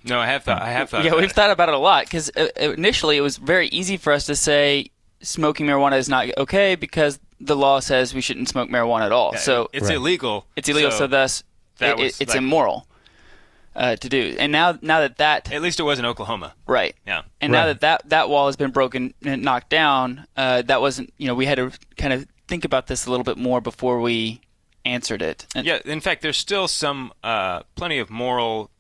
[0.05, 0.63] No, I have thought.
[0.63, 1.03] I have thought.
[1.03, 1.35] yeah, about we've it.
[1.35, 4.27] thought about it a lot because uh, uh, initially it was very easy for us
[4.27, 9.07] to say smoking marijuana is not okay because the law says we shouldn't smoke marijuana
[9.07, 9.37] at all.
[9.37, 9.97] so it's Right.
[9.97, 10.47] illegal.
[10.55, 10.93] it's illegal.
[10.93, 11.43] So, thus,
[11.79, 12.87] that it, was it's like- immoral
[13.79, 14.37] uh, to do.
[14.39, 16.53] And now, now that that At least it was in Oklahoma.
[16.67, 17.23] right, Yeah.
[17.41, 21.15] and now that, that that wall has been broken and knocked down, uh, that wasn't
[21.17, 24.01] you know we had to kind of think about this a little bit more before
[24.01, 24.41] we
[24.85, 25.47] answered it.
[25.55, 28.71] And, Yeah, in fact, there's still some uh, plenty of moral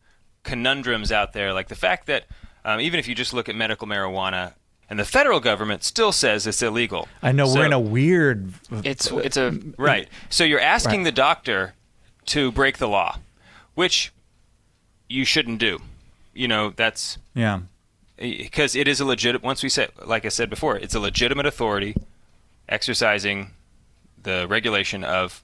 [0.42, 2.24] conundrums out there, like the fact that
[2.64, 4.54] um, even if you just look at medical marijuana,
[4.90, 7.06] and the federal government still says it's illegal.
[7.22, 8.52] I know So- we're in a weird.
[8.84, 10.08] It's it's a right.
[10.30, 11.04] So you're asking Right.
[11.04, 11.74] the doctor
[12.26, 13.18] to break the law,
[13.74, 14.12] which
[15.08, 15.80] you shouldn't do.
[16.34, 17.60] You know, that's Yeah.
[18.16, 19.42] because it is a legit.
[19.42, 21.94] Once we said, like I said before, it's a legitimate authority
[22.68, 23.50] exercising
[24.22, 25.42] the regulation of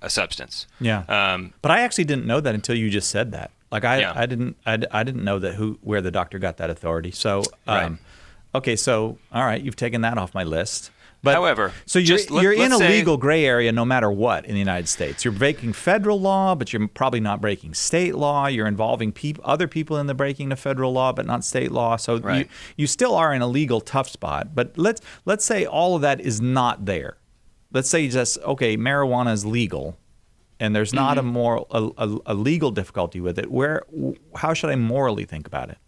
[0.00, 0.66] a substance.
[0.80, 1.04] Yeah.
[1.08, 3.50] Um, But I actually didn't know that until you just said that.
[3.70, 4.12] Like I, Yeah.
[4.14, 7.10] I didn't, I, I didn't know that who, where the doctor got that authority.
[7.10, 7.92] So, um, Right.
[8.56, 10.90] okay, so all right, you've taken that off my list.
[11.22, 14.54] But However, so you're let- you're in a legal gray area no matter what in
[14.54, 15.24] the United States.
[15.24, 18.48] You're breaking federal law, but you're probably not breaking state law.
[18.48, 21.94] You're involving peop- other people in the breaking of federal law, but not state law.
[21.94, 22.50] So you, Right.
[22.76, 24.48] you still are in a legal tough spot.
[24.54, 27.18] But let's let's say all of that is not there.
[27.72, 29.96] Let's say just okay, marijuana is legal,
[30.58, 31.30] and there's not a mm-hmm.
[31.30, 33.48] moral a, a, a legal difficulty with it.
[33.48, 33.82] Where
[34.34, 35.78] how should I morally think about it?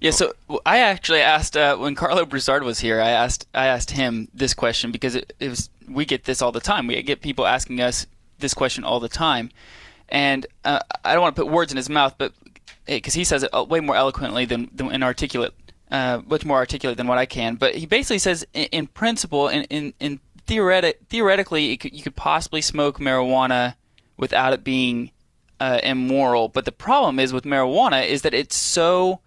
[0.00, 0.32] Yeah, so
[0.64, 3.02] I actually asked uh, when Karlo Broussard was here.
[3.02, 6.52] I asked I asked him this question because it, it was we get this all
[6.52, 6.86] the time.
[6.86, 8.06] We get people asking us
[8.38, 9.50] this question all the time,
[10.08, 12.32] and uh, I don't want to put words in his mouth, but
[12.86, 15.52] because he says it uh, way more eloquently than than and articulate,
[15.90, 17.56] uh, much more articulate than what I can.
[17.56, 22.16] But he basically says, in, in principle, in in, in theoretic, theoretically, could, you could
[22.16, 23.74] possibly smoke marijuana
[24.16, 25.10] without it being
[25.60, 26.48] uh, immoral.
[26.48, 29.20] But the problem is with marijuana is that it's so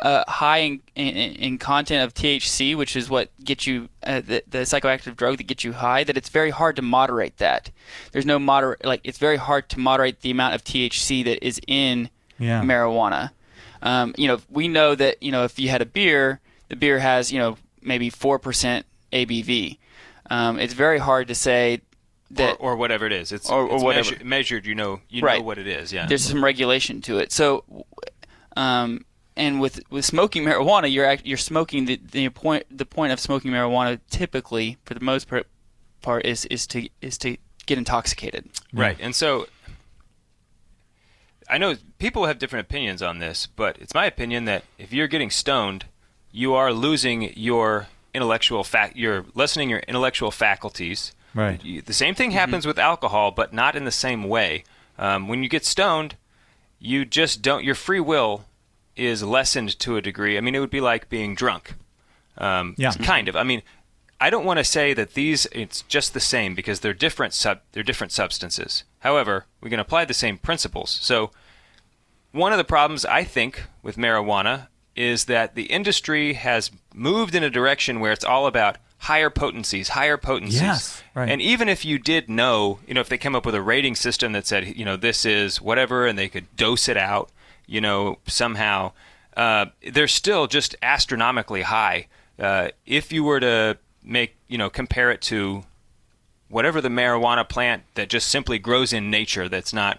[0.00, 4.42] uh, high in, in, in content of THC, which is what gets you uh, the,
[4.48, 7.70] the psychoactive drug that gets you high, that it's very hard to moderate that.
[8.12, 11.60] There's no moder like it's very hard to moderate the amount of THC that is
[11.66, 12.62] in Yeah.
[12.62, 13.30] marijuana.
[13.82, 16.98] Um, you know, we know that you know if you had a beer, the beer
[16.98, 19.78] has you know maybe four percent ABV.
[20.30, 21.82] Um, it's very hard to say
[22.30, 23.30] that or, or whatever it is.
[23.30, 24.10] It's, Or- or it's whatever.
[24.12, 24.66] measure- measured.
[24.66, 25.38] You know, you Right.
[25.38, 25.92] know what it is.
[25.92, 26.06] Yeah.
[26.06, 27.30] there's some regulation to it.
[27.30, 27.62] So,
[28.56, 29.04] um,
[29.36, 33.18] and with with smoking marijuana, you're act, you're smoking the, the point the point of
[33.20, 35.46] smoking marijuana typically for the most part,
[36.02, 38.48] part is is to is to get intoxicated.
[38.72, 38.96] Right.
[39.00, 39.46] And so
[41.48, 45.08] I know people have different opinions on this, but it's my opinion that if you're
[45.08, 45.84] getting stoned,
[46.32, 51.12] you are losing your intellectual fact you're lessening your intellectual faculties.
[51.34, 51.62] Right.
[51.64, 54.64] You- The same thing happens with alcohol, but not in the same way.
[54.98, 56.16] Um, when you get stoned,
[56.78, 58.44] you just don't your free will
[58.96, 60.36] is lessened to a degree.
[60.36, 61.74] I mean, it would be like being drunk.
[62.38, 62.92] Um, Yeah.
[62.92, 63.36] kind of.
[63.36, 63.62] I mean,
[64.20, 67.60] I don't want to say that these it's just the same because they're different sub
[67.72, 68.84] they're different substances.
[69.00, 70.98] However, we can apply the same principles.
[71.02, 71.30] So,
[72.32, 77.42] one of the problems I think with marijuana is that the industry has moved in
[77.42, 80.60] a direction where it's all about higher potencies, higher potencies.
[80.62, 81.28] Yes, right.
[81.28, 83.94] And even if you did know, you know, if they came up with a rating
[83.96, 87.30] system that said, you know, this is whatever, and they could dose it out,
[87.66, 88.92] you know, somehow,
[89.36, 92.06] uh, they're still just astronomically high.
[92.38, 95.64] Uh, if you were to make, you know, compare it to
[96.48, 99.98] whatever the marijuana plant that just simply grows in nature, that's not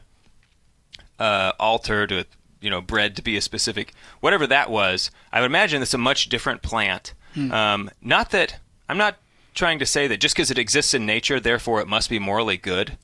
[1.19, 2.27] uh, altered with,
[2.61, 5.97] you know, bred to be a specific, whatever that was, I would imagine it's a
[5.97, 7.13] much different plant.
[7.51, 9.17] Um, not that I'm not
[9.53, 12.57] trying to say that just because it exists in nature, therefore it must be morally
[12.57, 12.97] good.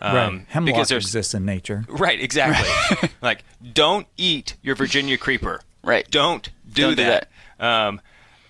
[0.00, 0.46] Um, right.
[0.48, 1.84] Hemlock because exists in nature.
[1.88, 2.20] Right.
[2.20, 3.10] Exactly.
[3.22, 5.60] like, don't eat your Virginia creeper.
[5.82, 6.10] Right.
[6.10, 7.28] Don't do Don't do that.
[7.58, 8.00] Um,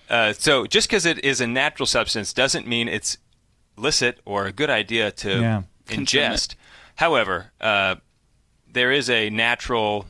[0.09, 3.17] uh, so just because it is a natural substance doesn't mean it's
[3.77, 5.61] licit or a good idea to Yeah.
[5.87, 6.55] Ingest.
[6.95, 7.95] However, uh,
[8.71, 10.05] there is a natural,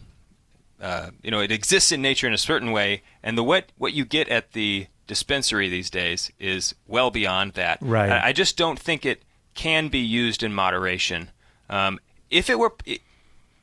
[0.80, 3.94] uh, you know, it exists in nature in a certain way, and the what what
[3.94, 7.80] you get at the dispensary these days is well beyond that.
[7.82, 8.12] Right.
[8.12, 11.30] I, I just don't think it can be used in moderation.
[11.70, 12.74] Um, if it were,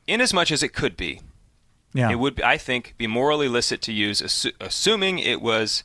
[0.06, 1.20] in as much as it could be,
[1.94, 2.10] Yeah.
[2.10, 5.84] it would, I think, be morally licit to use, assu- assuming it was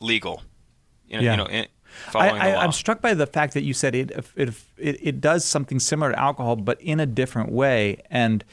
[0.00, 0.42] legal.
[1.08, 1.30] You know, Yeah.
[1.32, 1.66] you know in,
[2.14, 5.78] I, I'm struck by the fact that you said it, it, it, it does something
[5.78, 8.02] similar to alcohol, but in a different way.
[8.10, 8.44] And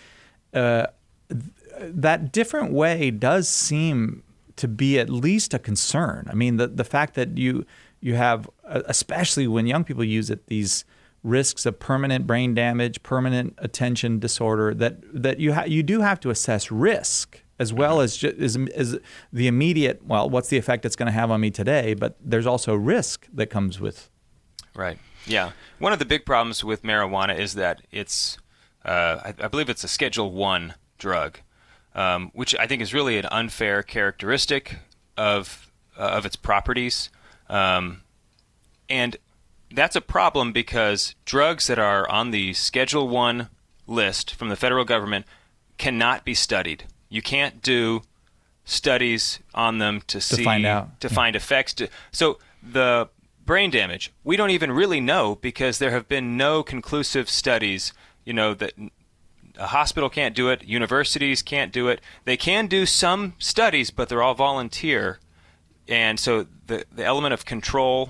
[0.54, 0.86] uh,
[1.30, 1.42] th-
[1.80, 4.22] that different way does seem
[4.58, 6.28] to be at least a concern.
[6.30, 7.66] I mean, the, the fact that you,
[8.02, 10.84] you have, uh, especially when young people use it, these
[11.24, 16.20] risks of permanent brain damage, permanent attention disorder, that, that you, ha- you do have
[16.20, 18.98] to assess risk as well as, ju- as as
[19.32, 20.04] the immediate.
[20.04, 21.94] Well, what's the effect it's going to have on me today?
[21.94, 24.10] But there's also risk that comes with.
[24.76, 24.98] Right.
[25.28, 25.52] Yeah.
[25.78, 28.40] One of the big problems with marijuana is that it's,
[28.84, 31.40] uh, I, I believe it's a Schedule One drug,
[31.94, 34.80] um, which I think is really an unfair characteristic
[35.16, 37.12] of uh, of its properties,
[37.52, 38.02] um,
[38.90, 39.18] and
[39.74, 43.50] that's a problem because drugs that are on the Schedule One
[43.86, 45.26] list from the federal government
[45.78, 46.86] cannot be studied.
[47.10, 48.02] You can't do
[48.66, 51.00] studies on them to, see find out.
[51.02, 51.74] to find effects.
[51.76, 53.10] To, so the
[53.46, 57.94] brain damage, we don't even really know because there have been no conclusive studies.
[58.24, 58.74] You know that
[59.58, 62.02] a hospital can't do it, universities can't do it.
[62.24, 65.20] They can do some studies, but they're all volunteer,
[65.92, 68.10] and so the the element of control.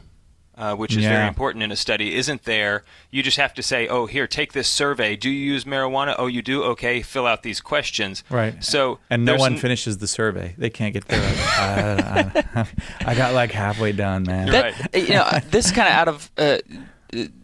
[0.53, 2.83] Uh, which is very important in a study, isn't there.
[3.09, 5.15] You just have to say, "Oh, here, take this survey.
[5.15, 6.13] Do you use marijuana?
[6.19, 6.61] Oh, you do.
[6.63, 8.61] Okay, fill out these questions." Right.
[8.63, 10.53] So And no one n- finishes the survey.
[10.57, 11.37] They can't get through it.
[11.57, 12.67] I, I,
[13.11, 14.51] I got like halfway done, man.
[14.51, 14.75] Right.
[14.93, 16.57] You know, this kind of out of uh,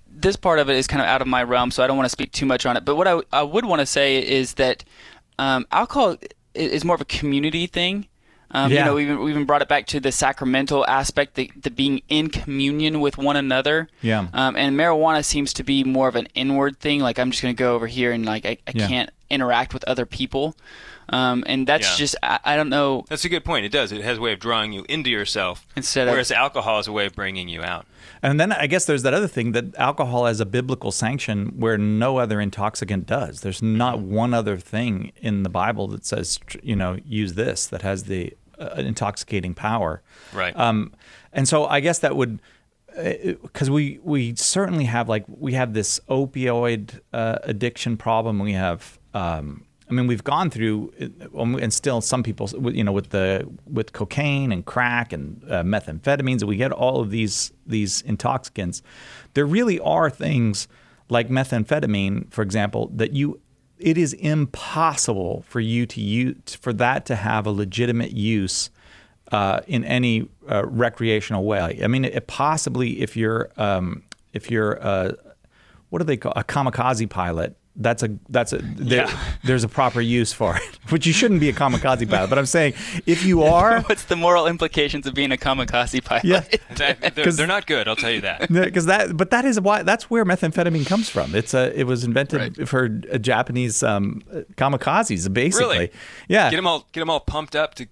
[0.10, 2.06] this part of it is kind of out of my realm, so I don't want
[2.06, 2.86] to speak too much on it.
[2.86, 4.84] But what I, I would want to say is that
[5.40, 6.18] um, alcohol
[6.54, 8.08] is more of a community thing.
[8.52, 8.80] Um, Yeah.
[8.80, 11.70] You know, we even, we even brought it back to the sacramental aspect, the, the
[11.72, 13.90] being in communion with one another.
[14.02, 14.28] Yeah.
[14.34, 17.02] Um, and marijuana seems to be more of an inward thing.
[17.02, 18.88] Like I'm just going to go over here and like I, I Yeah.
[18.88, 20.56] can't interact with other people.
[21.10, 21.96] Um, and that's Yeah.
[21.96, 23.06] just I, I don't know.
[23.08, 23.66] That's a good point.
[23.66, 23.92] It does.
[23.94, 26.92] It has a way of drawing you into yourself, Instead of- whereas alcohol is a
[26.92, 27.86] way of bringing you out.
[28.22, 31.78] And then I guess there's that other thing that alcohol has a biblical sanction where
[31.78, 33.40] no other intoxicant does.
[33.42, 37.84] There's not one other thing in the Bible that says, you know, use this that
[37.84, 40.02] has the uh, intoxicating power.
[40.34, 40.58] Right.
[40.58, 40.94] Um,
[41.32, 42.40] and so I guess that would,
[42.96, 48.40] because we we certainly have like we have this opioid uh, addiction problem.
[48.40, 48.98] We have.
[49.18, 50.92] Um, I mean, we've gone through,
[51.34, 55.64] uh, and still some people, you know, with the with cocaine and crack and uh,
[55.64, 58.82] methamphetamines, we get all of these these intoxicants.
[59.34, 60.68] There really are things
[61.10, 63.40] like methamphetamine, for example, that you
[63.80, 68.70] it is impossible for you to use for that to have a legitimate use
[69.32, 71.80] uh, in any uh, recreational way.
[71.82, 74.04] I mean, it, possibly if you're um,
[74.34, 75.14] if you're uh,
[75.90, 77.56] what do they call a kamikaze pilot?
[77.80, 79.20] That's a that's a there, Yeah.
[79.44, 80.64] there's a proper use for it.
[80.90, 82.74] Which you shouldn't be a kamikaze pilot, but I'm saying
[83.06, 86.24] if you are, What's the moral implications of being a kamikaze pilot?
[86.26, 86.40] yeah,
[86.76, 87.88] That- they're, 'Cause- they're not good.
[87.88, 88.50] I'll tell you that.
[88.52, 91.36] because that but that is why that's where methamphetamine comes from.
[91.36, 92.68] It's a it was invented Right.
[92.68, 94.22] for Japanese um,
[94.56, 95.68] kamikazes, basically.
[95.78, 95.92] Really?
[96.28, 96.88] Yeah, Get them all.
[96.92, 97.88] Get 'em all pumped up to.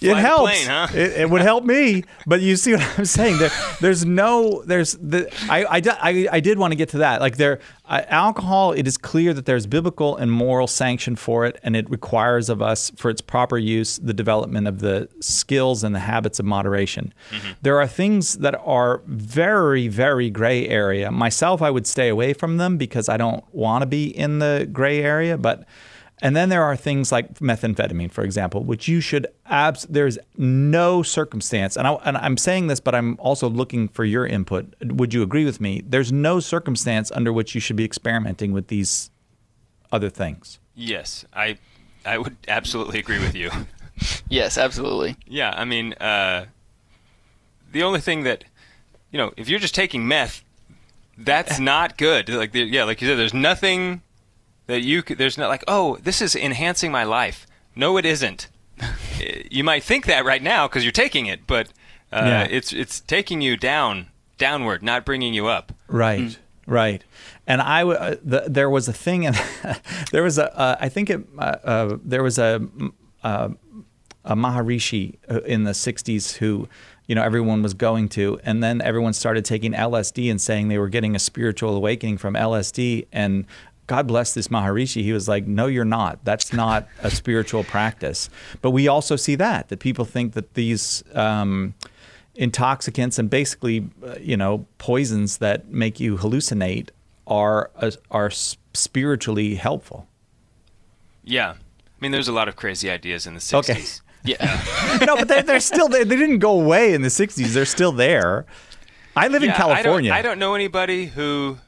[0.00, 0.64] It Fly the helps.
[0.64, 0.88] plane, huh?
[0.94, 3.38] it, it would help me, but you see what I'm saying?
[3.38, 5.32] There, there's no, there's the.
[5.50, 7.20] I, I, I, I did want to get to that.
[7.20, 8.72] Like there, uh, alcohol.
[8.72, 12.60] It is clear that there's biblical and moral sanction for it, and it requires of
[12.60, 17.14] us for its proper use the development of the skills and the habits of moderation.
[17.30, 17.52] Mm-hmm.
[17.62, 21.10] There are things that are very, very gray area.
[21.10, 24.68] Myself, I would stay away from them because I don't want to be in the
[24.72, 25.64] gray area, but.
[26.22, 29.82] And then there are things like methamphetamine, for example, which you should abs.
[29.84, 34.26] There's no circumstance, and, I, and I'm saying this, but I'm also looking for your
[34.26, 34.72] input.
[34.82, 35.82] Would you agree with me?
[35.86, 39.10] There's no circumstance under which you should be experimenting with these
[39.92, 40.58] other things.
[40.74, 41.58] Yes, I.
[42.04, 43.50] I would absolutely agree with you.
[44.28, 45.16] Yes, absolutely.
[45.26, 46.44] Yeah, I mean, uh,
[47.72, 48.44] the only thing that,
[49.10, 50.44] you know, if you're just taking meth,
[51.16, 52.28] that's not good.
[52.28, 54.02] Like, the- yeah, like you said, there's nothing
[54.66, 55.18] that you could.
[55.18, 57.46] There's not like, oh, this is enhancing my life.
[57.74, 58.48] No, it isn't.
[59.50, 61.68] you might think that right now because you're taking it, but
[62.12, 62.42] uh, Yeah.
[62.50, 64.06] it's it's taking you down
[64.38, 65.72] downward, not bringing you up.
[65.88, 66.38] Right.
[66.68, 67.04] Right,
[67.46, 69.40] and I, uh, the, there was a thing, and
[70.10, 72.60] there was a uh, I think it uh, uh, there was a
[73.22, 73.50] uh,
[74.24, 76.68] a Maharishi uh, in the '60s who
[77.06, 80.78] you know everyone was going to, and then everyone started taking LSD and saying they
[80.78, 83.44] were getting a spiritual awakening from LSD, and
[83.86, 85.02] God bless this Maharishi.
[85.02, 86.24] He was like, "No, you're not.
[86.24, 88.28] That's not a spiritual practice."
[88.62, 91.74] But we also see that that people think that these um,
[92.34, 96.90] intoxicants and basically, uh, you know, poisons that make you hallucinate
[97.26, 100.08] are uh, are spiritually helpful.
[101.24, 101.56] Yeah, I
[102.00, 103.56] mean, there's a lot of crazy ideas in the '60s.
[103.58, 103.84] Okay.
[104.24, 104.98] Yeah.
[105.06, 107.52] no, but they're, they're still they, they didn't go away in the '60s.
[107.52, 108.46] They're still there.
[109.14, 110.12] I live in California.
[110.12, 111.58] I don't, I don't know anybody who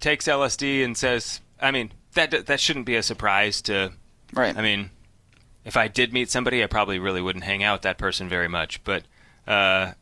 [0.00, 3.92] takes LSD and says, I mean, that that shouldn't be a surprise to.
[4.32, 4.56] right.
[4.56, 4.90] I mean,
[5.64, 8.48] if I did meet somebody, I probably really wouldn't hang out with that person very
[8.48, 8.82] much.
[8.84, 9.04] But,
[9.46, 9.92] uh,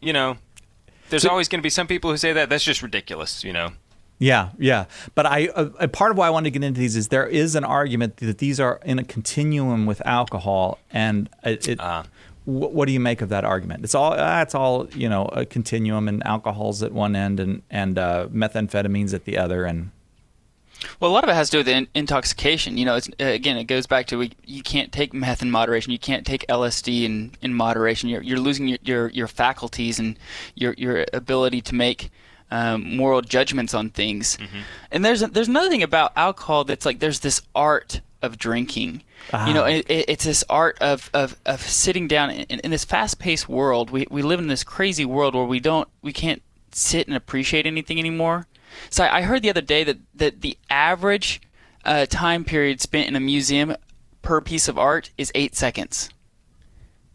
[0.00, 0.38] you know,
[1.10, 3.44] there's always going to be some people who say that that's just ridiculous.
[3.44, 3.70] You know.
[4.18, 4.84] Yeah, yeah.
[5.14, 7.54] But I, uh, part of why I wanted to get into these is there is
[7.54, 11.68] an argument that these are in a continuum with alcohol, and it.
[11.68, 12.04] it Ah.
[12.44, 13.84] Wh- what do you make of that argument?
[13.84, 17.62] It's all uh, it's all you know a continuum, and alcohol's at one end, and
[17.70, 19.90] and uh, methamphetamines at the other, and
[20.98, 22.76] Well, a lot of it has to do with in- intoxication.
[22.78, 25.50] You know, it's uh, again, it goes back to we, you can't take meth in
[25.50, 25.92] moderation.
[25.92, 28.08] You can't take LSD in, in moderation.
[28.08, 30.16] You're, you're losing your, your, your faculties and
[30.54, 32.10] your your ability to make
[32.50, 34.36] um, moral judgments on things.
[34.90, 39.02] And there's a, there's another thing about alcohol that's like there's this art of drinking.
[39.46, 42.84] You know, it, it, it's this art of, of, of sitting down in, in this
[42.84, 43.90] fast-paced world.
[43.90, 46.42] We, we live in this crazy world where we don't we can't
[46.72, 48.46] sit and appreciate anything anymore.
[48.88, 51.40] So I, I heard the other day that, that the average
[51.84, 53.76] uh, time period spent in a museum
[54.22, 56.10] per piece of art is eight seconds.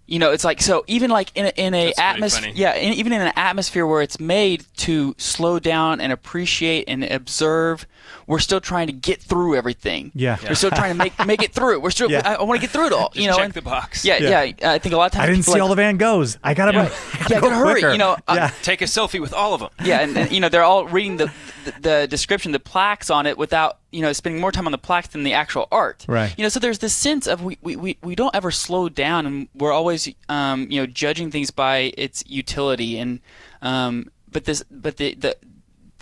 [0.07, 0.83] You know, it's like so.
[0.85, 4.19] Even like in a, in a atmosphere, yeah, in, even in an atmosphere where it's
[4.19, 7.87] made to slow down and appreciate and observe,
[8.27, 10.11] we're still trying to get through everything.
[10.15, 10.37] Yeah.
[10.47, 11.79] we're still trying to make make it through.
[11.79, 12.09] We're still.
[12.15, 12.21] Yeah.
[12.23, 13.11] I, I want to get through it all.
[13.15, 14.05] you know, check and- the box.
[14.05, 14.43] Yeah, Yeah.
[14.43, 16.37] yeah, I think a lot of times I didn't see like, all the Van Goghs.
[16.43, 16.81] I gotta, Yeah.
[17.13, 17.91] I Yeah, go gotta hurry, quicker.
[17.91, 18.51] you know, uh, yeah.
[18.61, 19.69] Take a selfie with all of them.
[19.83, 21.31] yeah, and, and you know they're all reading the,
[21.65, 24.77] the the description, the plaques on it, without you know spending more time on the
[24.77, 26.05] plaques than the actual art.
[26.07, 26.33] Right.
[26.37, 29.25] You know, so there's this sense of we, we, we, we don't ever slow down,
[29.25, 33.19] and we're always um, you know judging things by its utility, and
[33.61, 35.35] um, but this but the the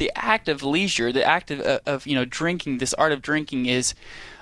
[0.04, 3.68] the act of leisure, the act of, of you know drinking, this art of drinking
[3.68, 3.94] is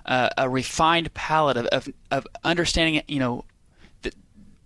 [0.08, 3.46] uh, a refined palate of, of of understanding you know
[4.02, 4.12] the,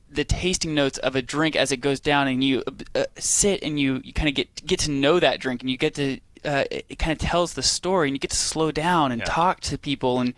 [0.09, 2.63] the tasting notes of a drink as it goes down, and you
[2.95, 5.77] uh, sit and you, you kind of get get to know that drink, and you
[5.77, 6.07] get to
[6.45, 9.19] uh, it, it kind of tells the story, and you get to slow down and
[9.19, 9.25] Yeah.
[9.25, 10.33] talk to people and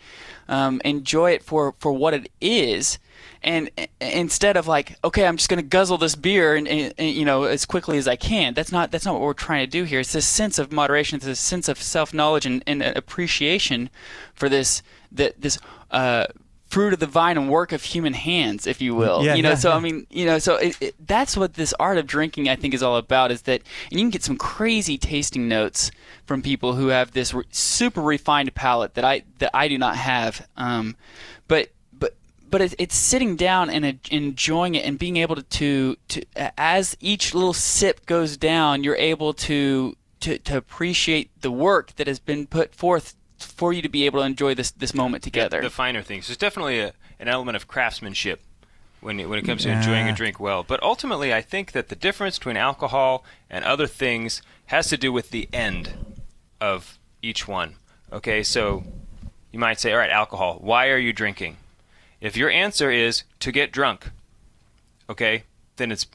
[0.48, 2.98] um, enjoy it for for what it is.
[3.44, 6.94] And uh, instead of like, okay, I'm just going to guzzle this beer and, and,
[6.98, 8.54] and, you know as quickly as I can.
[8.54, 10.00] That's not that's not what we're trying to do here.
[10.00, 11.18] It's this sense of moderation.
[11.18, 13.90] It's this sense of self knowledge and, and appreciation
[14.34, 15.60] for this that this
[15.92, 16.28] uh,
[16.68, 19.24] fruit of the vine and work of human hands, if you will.
[19.24, 19.76] Yeah, you know, yeah, so yeah.
[19.76, 22.74] I mean, you know, so it, it, that's what this art of drinking, I think,
[22.74, 23.32] is all about.
[23.32, 25.92] Is that and you can get some crazy tasting notes
[26.26, 29.96] from people who have this re- super refined palate that I that I do not
[29.96, 30.48] have.
[30.58, 30.96] Um,
[31.48, 31.70] but
[32.50, 35.96] but but it's, it's sitting down and en- enjoying it and being able to, to
[36.08, 36.26] to
[36.60, 42.08] as each little sip goes down, you're able to to to appreciate the work that
[42.08, 45.62] has been put forth for you to be able to enjoy this this moment together.
[45.62, 46.28] The finer things.
[46.28, 48.42] There's definitely a, an element of craftsmanship
[49.02, 50.64] when it, when it comes to enjoying a drink well.
[50.64, 55.12] But ultimately, I think that the difference between alcohol and other things has to do
[55.12, 55.94] with the end
[56.60, 57.76] of each one.
[58.12, 58.84] Okay, so
[59.52, 60.58] you might say, all right, alcohol.
[60.62, 61.58] Why are you drinking?
[62.20, 64.10] If your answer is to get drunk,
[65.10, 65.44] okay,
[65.78, 66.08] then it's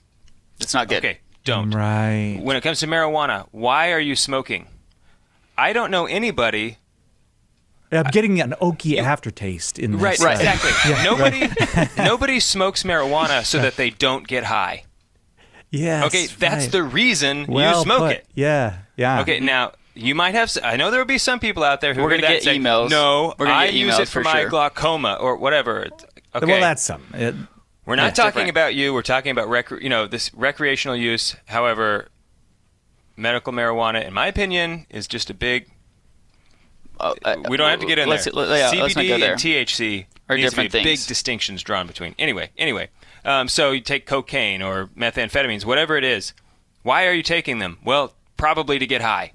[0.61, 0.99] it's not good.
[0.99, 1.19] okay.
[1.45, 1.71] Don't.
[1.71, 2.39] Right.
[2.41, 4.69] When it comes to marijuana, why are you smoking?
[5.59, 6.79] I don't know anybody
[7.93, 10.01] I'm getting an oaky aftertaste in this.
[10.01, 10.41] Right, uh, right.
[10.41, 10.95] Exactly.
[11.05, 11.49] nobody
[12.03, 14.85] nobody smokes marijuana so that they don't get high.
[15.71, 16.07] Yeah.
[16.07, 16.73] Okay, that's right.
[16.73, 18.13] the reason well you smoke put.
[18.13, 18.27] it.
[18.35, 19.21] Yeah, yeah.
[19.21, 20.51] Okay, now you might have.
[20.63, 22.59] I know there will be some people out there who We're gonna get and say,
[22.59, 22.91] emails.
[22.91, 25.87] No, We're gonna I get use it for, for my sure." glaucoma or whatever.
[26.35, 27.21] Okay, Well, that's something.
[27.21, 27.35] It-
[27.85, 28.51] we're not talking different.
[28.51, 28.95] about you.
[28.95, 31.35] We're talking about rec- you know this recreational use.
[31.47, 32.09] However,
[33.17, 35.69] medical marijuana, in my opinion, is just a big.
[37.01, 38.33] Uh, uh, We don't have to get in let's, there.
[38.35, 39.33] let- yeah, let's not CBD go there.
[39.33, 40.85] and THC Are needs to be different things.
[40.85, 42.15] big distinctions drawn between.
[42.19, 42.89] Anyway, anyway,
[43.25, 46.33] um, so you take cocaine or methamphetamines, whatever it is.
[46.83, 47.79] Why are you taking them?
[47.85, 49.33] Well, probably to get high.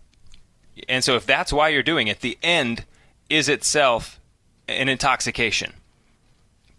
[0.88, 2.86] And so, if that's why you're doing it, the end
[3.30, 4.20] is itself
[4.68, 5.74] an intoxication.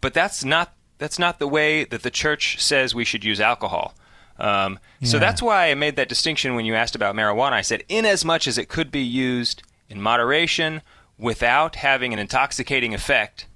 [0.00, 3.94] But that's not that's not the way that the church says we should use alcohol.
[4.38, 7.52] Um, So that's why I made that distinction when you asked about marijuana.
[7.52, 10.82] I said, in as much as it could be used in moderation
[11.18, 13.46] without having an intoxicating effect,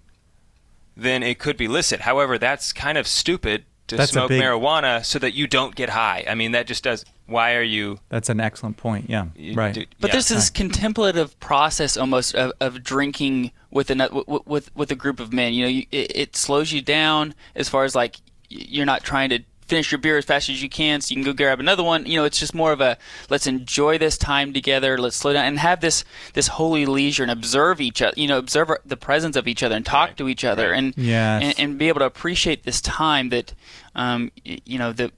[0.96, 2.00] then it could be licit.
[2.00, 5.88] However, that's kind of stupid to That's smoke big- marijuana so that you don't get
[5.90, 6.24] high.
[6.28, 7.04] I mean, that just does.
[7.26, 7.98] Why are you?
[8.08, 9.08] That's an excellent point.
[9.08, 9.26] Yeah.
[9.36, 9.72] you right.
[9.72, 10.12] do- But yeah.
[10.14, 15.20] there's this contemplative process almost of, of drinking with, an, with with with a group
[15.20, 15.54] of men.
[15.54, 18.16] You know, you, it, it slows you down as far as like
[18.48, 19.38] you're not trying to
[19.72, 22.04] finish your beer as fast as you can, so you can go grab another one.
[22.04, 22.98] You know, it's just more of a
[23.30, 24.98] let's enjoy this time together.
[24.98, 26.04] Let's slow down and have this
[26.34, 28.12] this holy leisure and observe each other.
[28.16, 30.16] You know, observe the presence of each other and talk Right.
[30.18, 30.78] to each other Right.
[30.78, 31.42] and, Yes.
[31.42, 33.54] and and be able to appreciate this time that
[33.94, 35.12] um you know that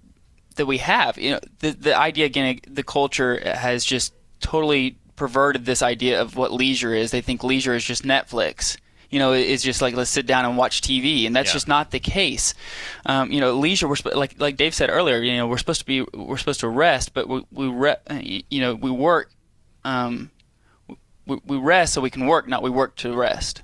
[0.56, 1.18] that we have.
[1.18, 6.36] You know, the the idea again, the culture has just totally perverted this idea of
[6.36, 7.10] what leisure is.
[7.10, 8.76] They think leisure is just Netflix.
[9.14, 11.52] You know, it's just like let's sit down and watch TV, and that's Yeah.
[11.52, 12.52] just not the case.
[13.06, 13.86] Um, you know, leisure.
[13.86, 15.18] We're sp- like like Dave said earlier.
[15.22, 18.18] You know, we're supposed to be we're supposed to rest, but we we re- uh,
[18.20, 19.30] you know we work.
[19.84, 20.32] Um,
[21.26, 23.62] we, we rest so we can work, not we work to rest.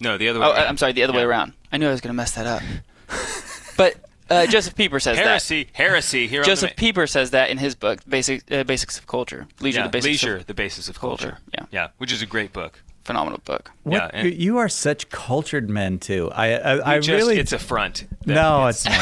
[0.00, 0.46] no the other way.
[0.46, 0.66] Oh, around.
[0.66, 1.52] I'm sorry, the other way around.
[1.70, 2.62] I knew I was going to mess that up.
[3.76, 3.94] but
[4.30, 5.24] uh, Josef Pieper says that.
[5.26, 6.26] Heresy, heresy.
[6.26, 9.46] Here Josef the, Pieper says that in his book, Basic uh, Basics of Culture.
[9.60, 11.42] Leisure, yeah, the Basics leisure, of the basis of Culture, culture.
[11.54, 11.66] yeah.
[11.70, 12.82] yeah, which is a great book.
[13.04, 13.70] Phenomenal book.
[13.82, 16.30] What, Yeah, and- you are such cultured men too.
[16.34, 18.06] I I, I Just- really it's a front.
[18.26, 18.94] That- no, it's not.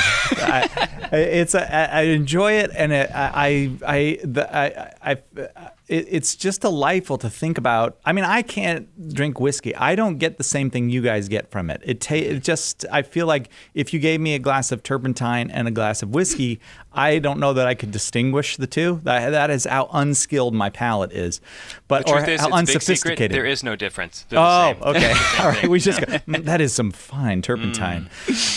[0.42, 4.92] I, I- it's a, I I enjoy it, and it, I I I, the, I,
[5.12, 5.16] I
[5.91, 7.99] it, it's just delightful to think about.
[8.05, 9.74] I mean, I can't drink whiskey.
[9.74, 11.82] I don't get the same thing you guys get from it.
[11.84, 15.51] It, ta- it just I feel like if you gave me a glass of turpentine
[15.51, 16.61] and a glass of whiskey,
[16.93, 19.01] I don't know that I could distinguish the two.
[19.05, 21.41] That that is how unskilled my palate is,
[21.88, 22.59] but The or is, how it's a big secret.
[22.59, 23.32] unsophisticated.
[23.32, 24.26] There is no difference.
[24.28, 24.82] They're the Oh, same.
[24.97, 25.14] okay.
[25.41, 25.68] All right.
[25.68, 28.09] We just go, "Mm, that is some fine turpentine.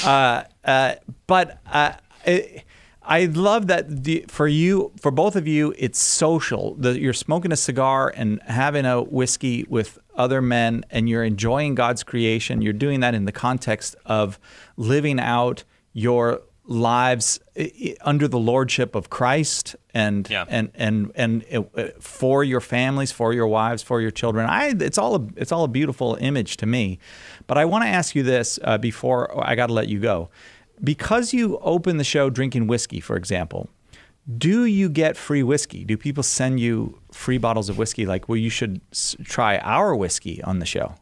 [0.06, 0.96] Uh, uh,
[1.28, 1.94] but uh,
[2.26, 2.64] I,
[3.06, 6.76] I love that the, for you, for both of you, it's social.
[6.76, 11.76] The, you're smoking a cigar and having a whiskey with other men, and you're enjoying
[11.76, 12.62] God's creation.
[12.62, 14.39] You're doing that in the context of
[14.78, 17.41] living out your lives
[18.01, 20.45] under the lordship of Christ and Yeah.
[20.47, 24.49] and and and uh, for your families, for your wives, for your children.
[24.49, 26.99] I it's all a, it's all a beautiful image to me.
[27.47, 30.30] But I want to ask you this uh, before I got to let you go,
[30.82, 33.70] because you open the show drinking whiskey, for example.
[34.38, 35.84] Do you get free whiskey?
[35.84, 38.06] Do people send you free bottles of whiskey?
[38.06, 40.96] Like, well, you should s- try our whiskey on the show.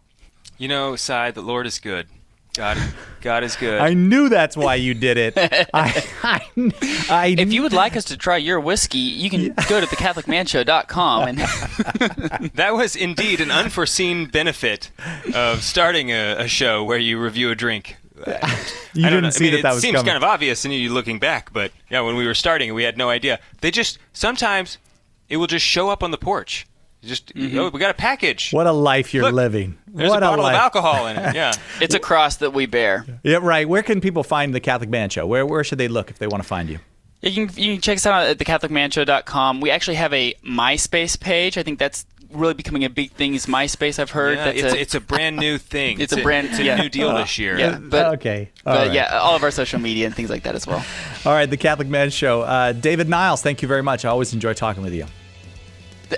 [0.57, 2.07] You know, Cy, the Lord is good.
[2.55, 2.77] God,
[3.21, 3.79] God is good.
[3.81, 5.33] I knew that's why you did it.
[5.73, 6.41] I, I,
[7.09, 11.27] I If you would like us to try your whiskey, you can go to thecatholicmanshow.com
[11.27, 11.37] and
[12.55, 14.91] that was indeed an unforeseen benefit
[15.33, 17.97] of starting a, a show where you review a drink.
[18.93, 19.29] You I didn't know.
[19.29, 20.05] see I mean, that it that was seems coming.
[20.11, 22.97] kind of obvious in you looking back, but yeah, when we were starting, we had
[22.97, 23.39] no idea.
[23.61, 24.77] They just sometimes
[25.29, 26.67] it will just show up on the porch.
[27.03, 28.51] Just oh, we got a package.
[28.51, 29.77] What a life you're Look, living.
[29.87, 30.55] There's what a bottle life.
[30.55, 31.33] of alcohol in it.
[31.35, 31.53] Yeah.
[31.79, 33.05] it's a cross that we bear.
[33.23, 33.67] Yeah, right.
[33.67, 35.25] Where can people find the Catholic Man Show?
[35.25, 36.79] Where where should they look if they want to find you?
[37.21, 39.61] You can, you can check us out at thecatholicmanshow.com.
[39.61, 41.57] We actually have a MySpace page.
[41.57, 44.37] I think that's really becoming a big thing is MySpace, I've heard.
[44.37, 45.99] Yeah, that's it's, a, it's a brand new thing.
[45.99, 46.75] It's a brand- it's a yeah.
[46.75, 47.57] new deal this year.
[47.57, 48.49] yeah, but, okay.
[48.65, 48.93] All but right.
[48.93, 50.83] yeah, all of our social media and things like that as well.
[51.25, 51.49] All right.
[51.49, 52.41] The Catholic Man Show.
[52.41, 54.05] Uh, David Niles, thank you very much.
[54.05, 55.05] I always enjoy talking with you.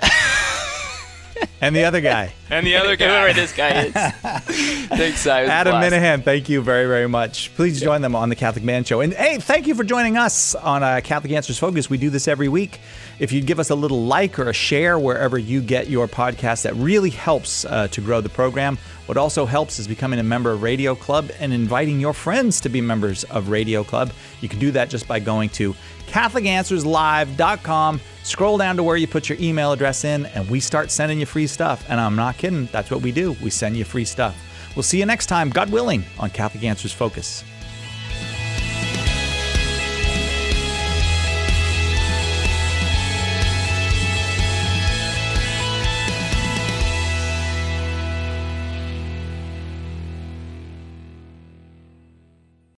[1.66, 3.06] and the other guy, And the other guy.
[3.06, 3.32] Whoever guy.
[3.32, 3.92] this guy is.
[4.88, 5.42] Thanks, Cy.
[5.42, 5.92] It Adam blast.
[5.94, 6.22] Minihan.
[6.22, 7.54] Thank you very very much.
[7.54, 9.00] Please join them on the Catholic Man Show.
[9.00, 11.88] And hey, thank you for joining us on uh, Catholic Answers Focus.
[11.88, 12.80] We do this every week.
[13.18, 16.62] If you'd give us a little like or a share wherever you get your podcast,
[16.62, 18.78] that really helps uh, to grow the program.
[19.06, 22.70] What also helps is becoming a member of Radio Club and inviting your friends to
[22.70, 24.12] be members of Radio Club.
[24.40, 25.74] You can do that just by going to
[26.06, 28.00] CatholicAnswersLive.com.
[28.22, 31.26] Scroll down to where you put your email address in, and we start sending you
[31.26, 31.84] free stuff.
[31.88, 33.36] And I'm not kidding, that's what we do.
[33.42, 34.34] We send you free stuff.
[34.74, 37.44] We'll see you next time, God willing, on Catholic Answers Focus.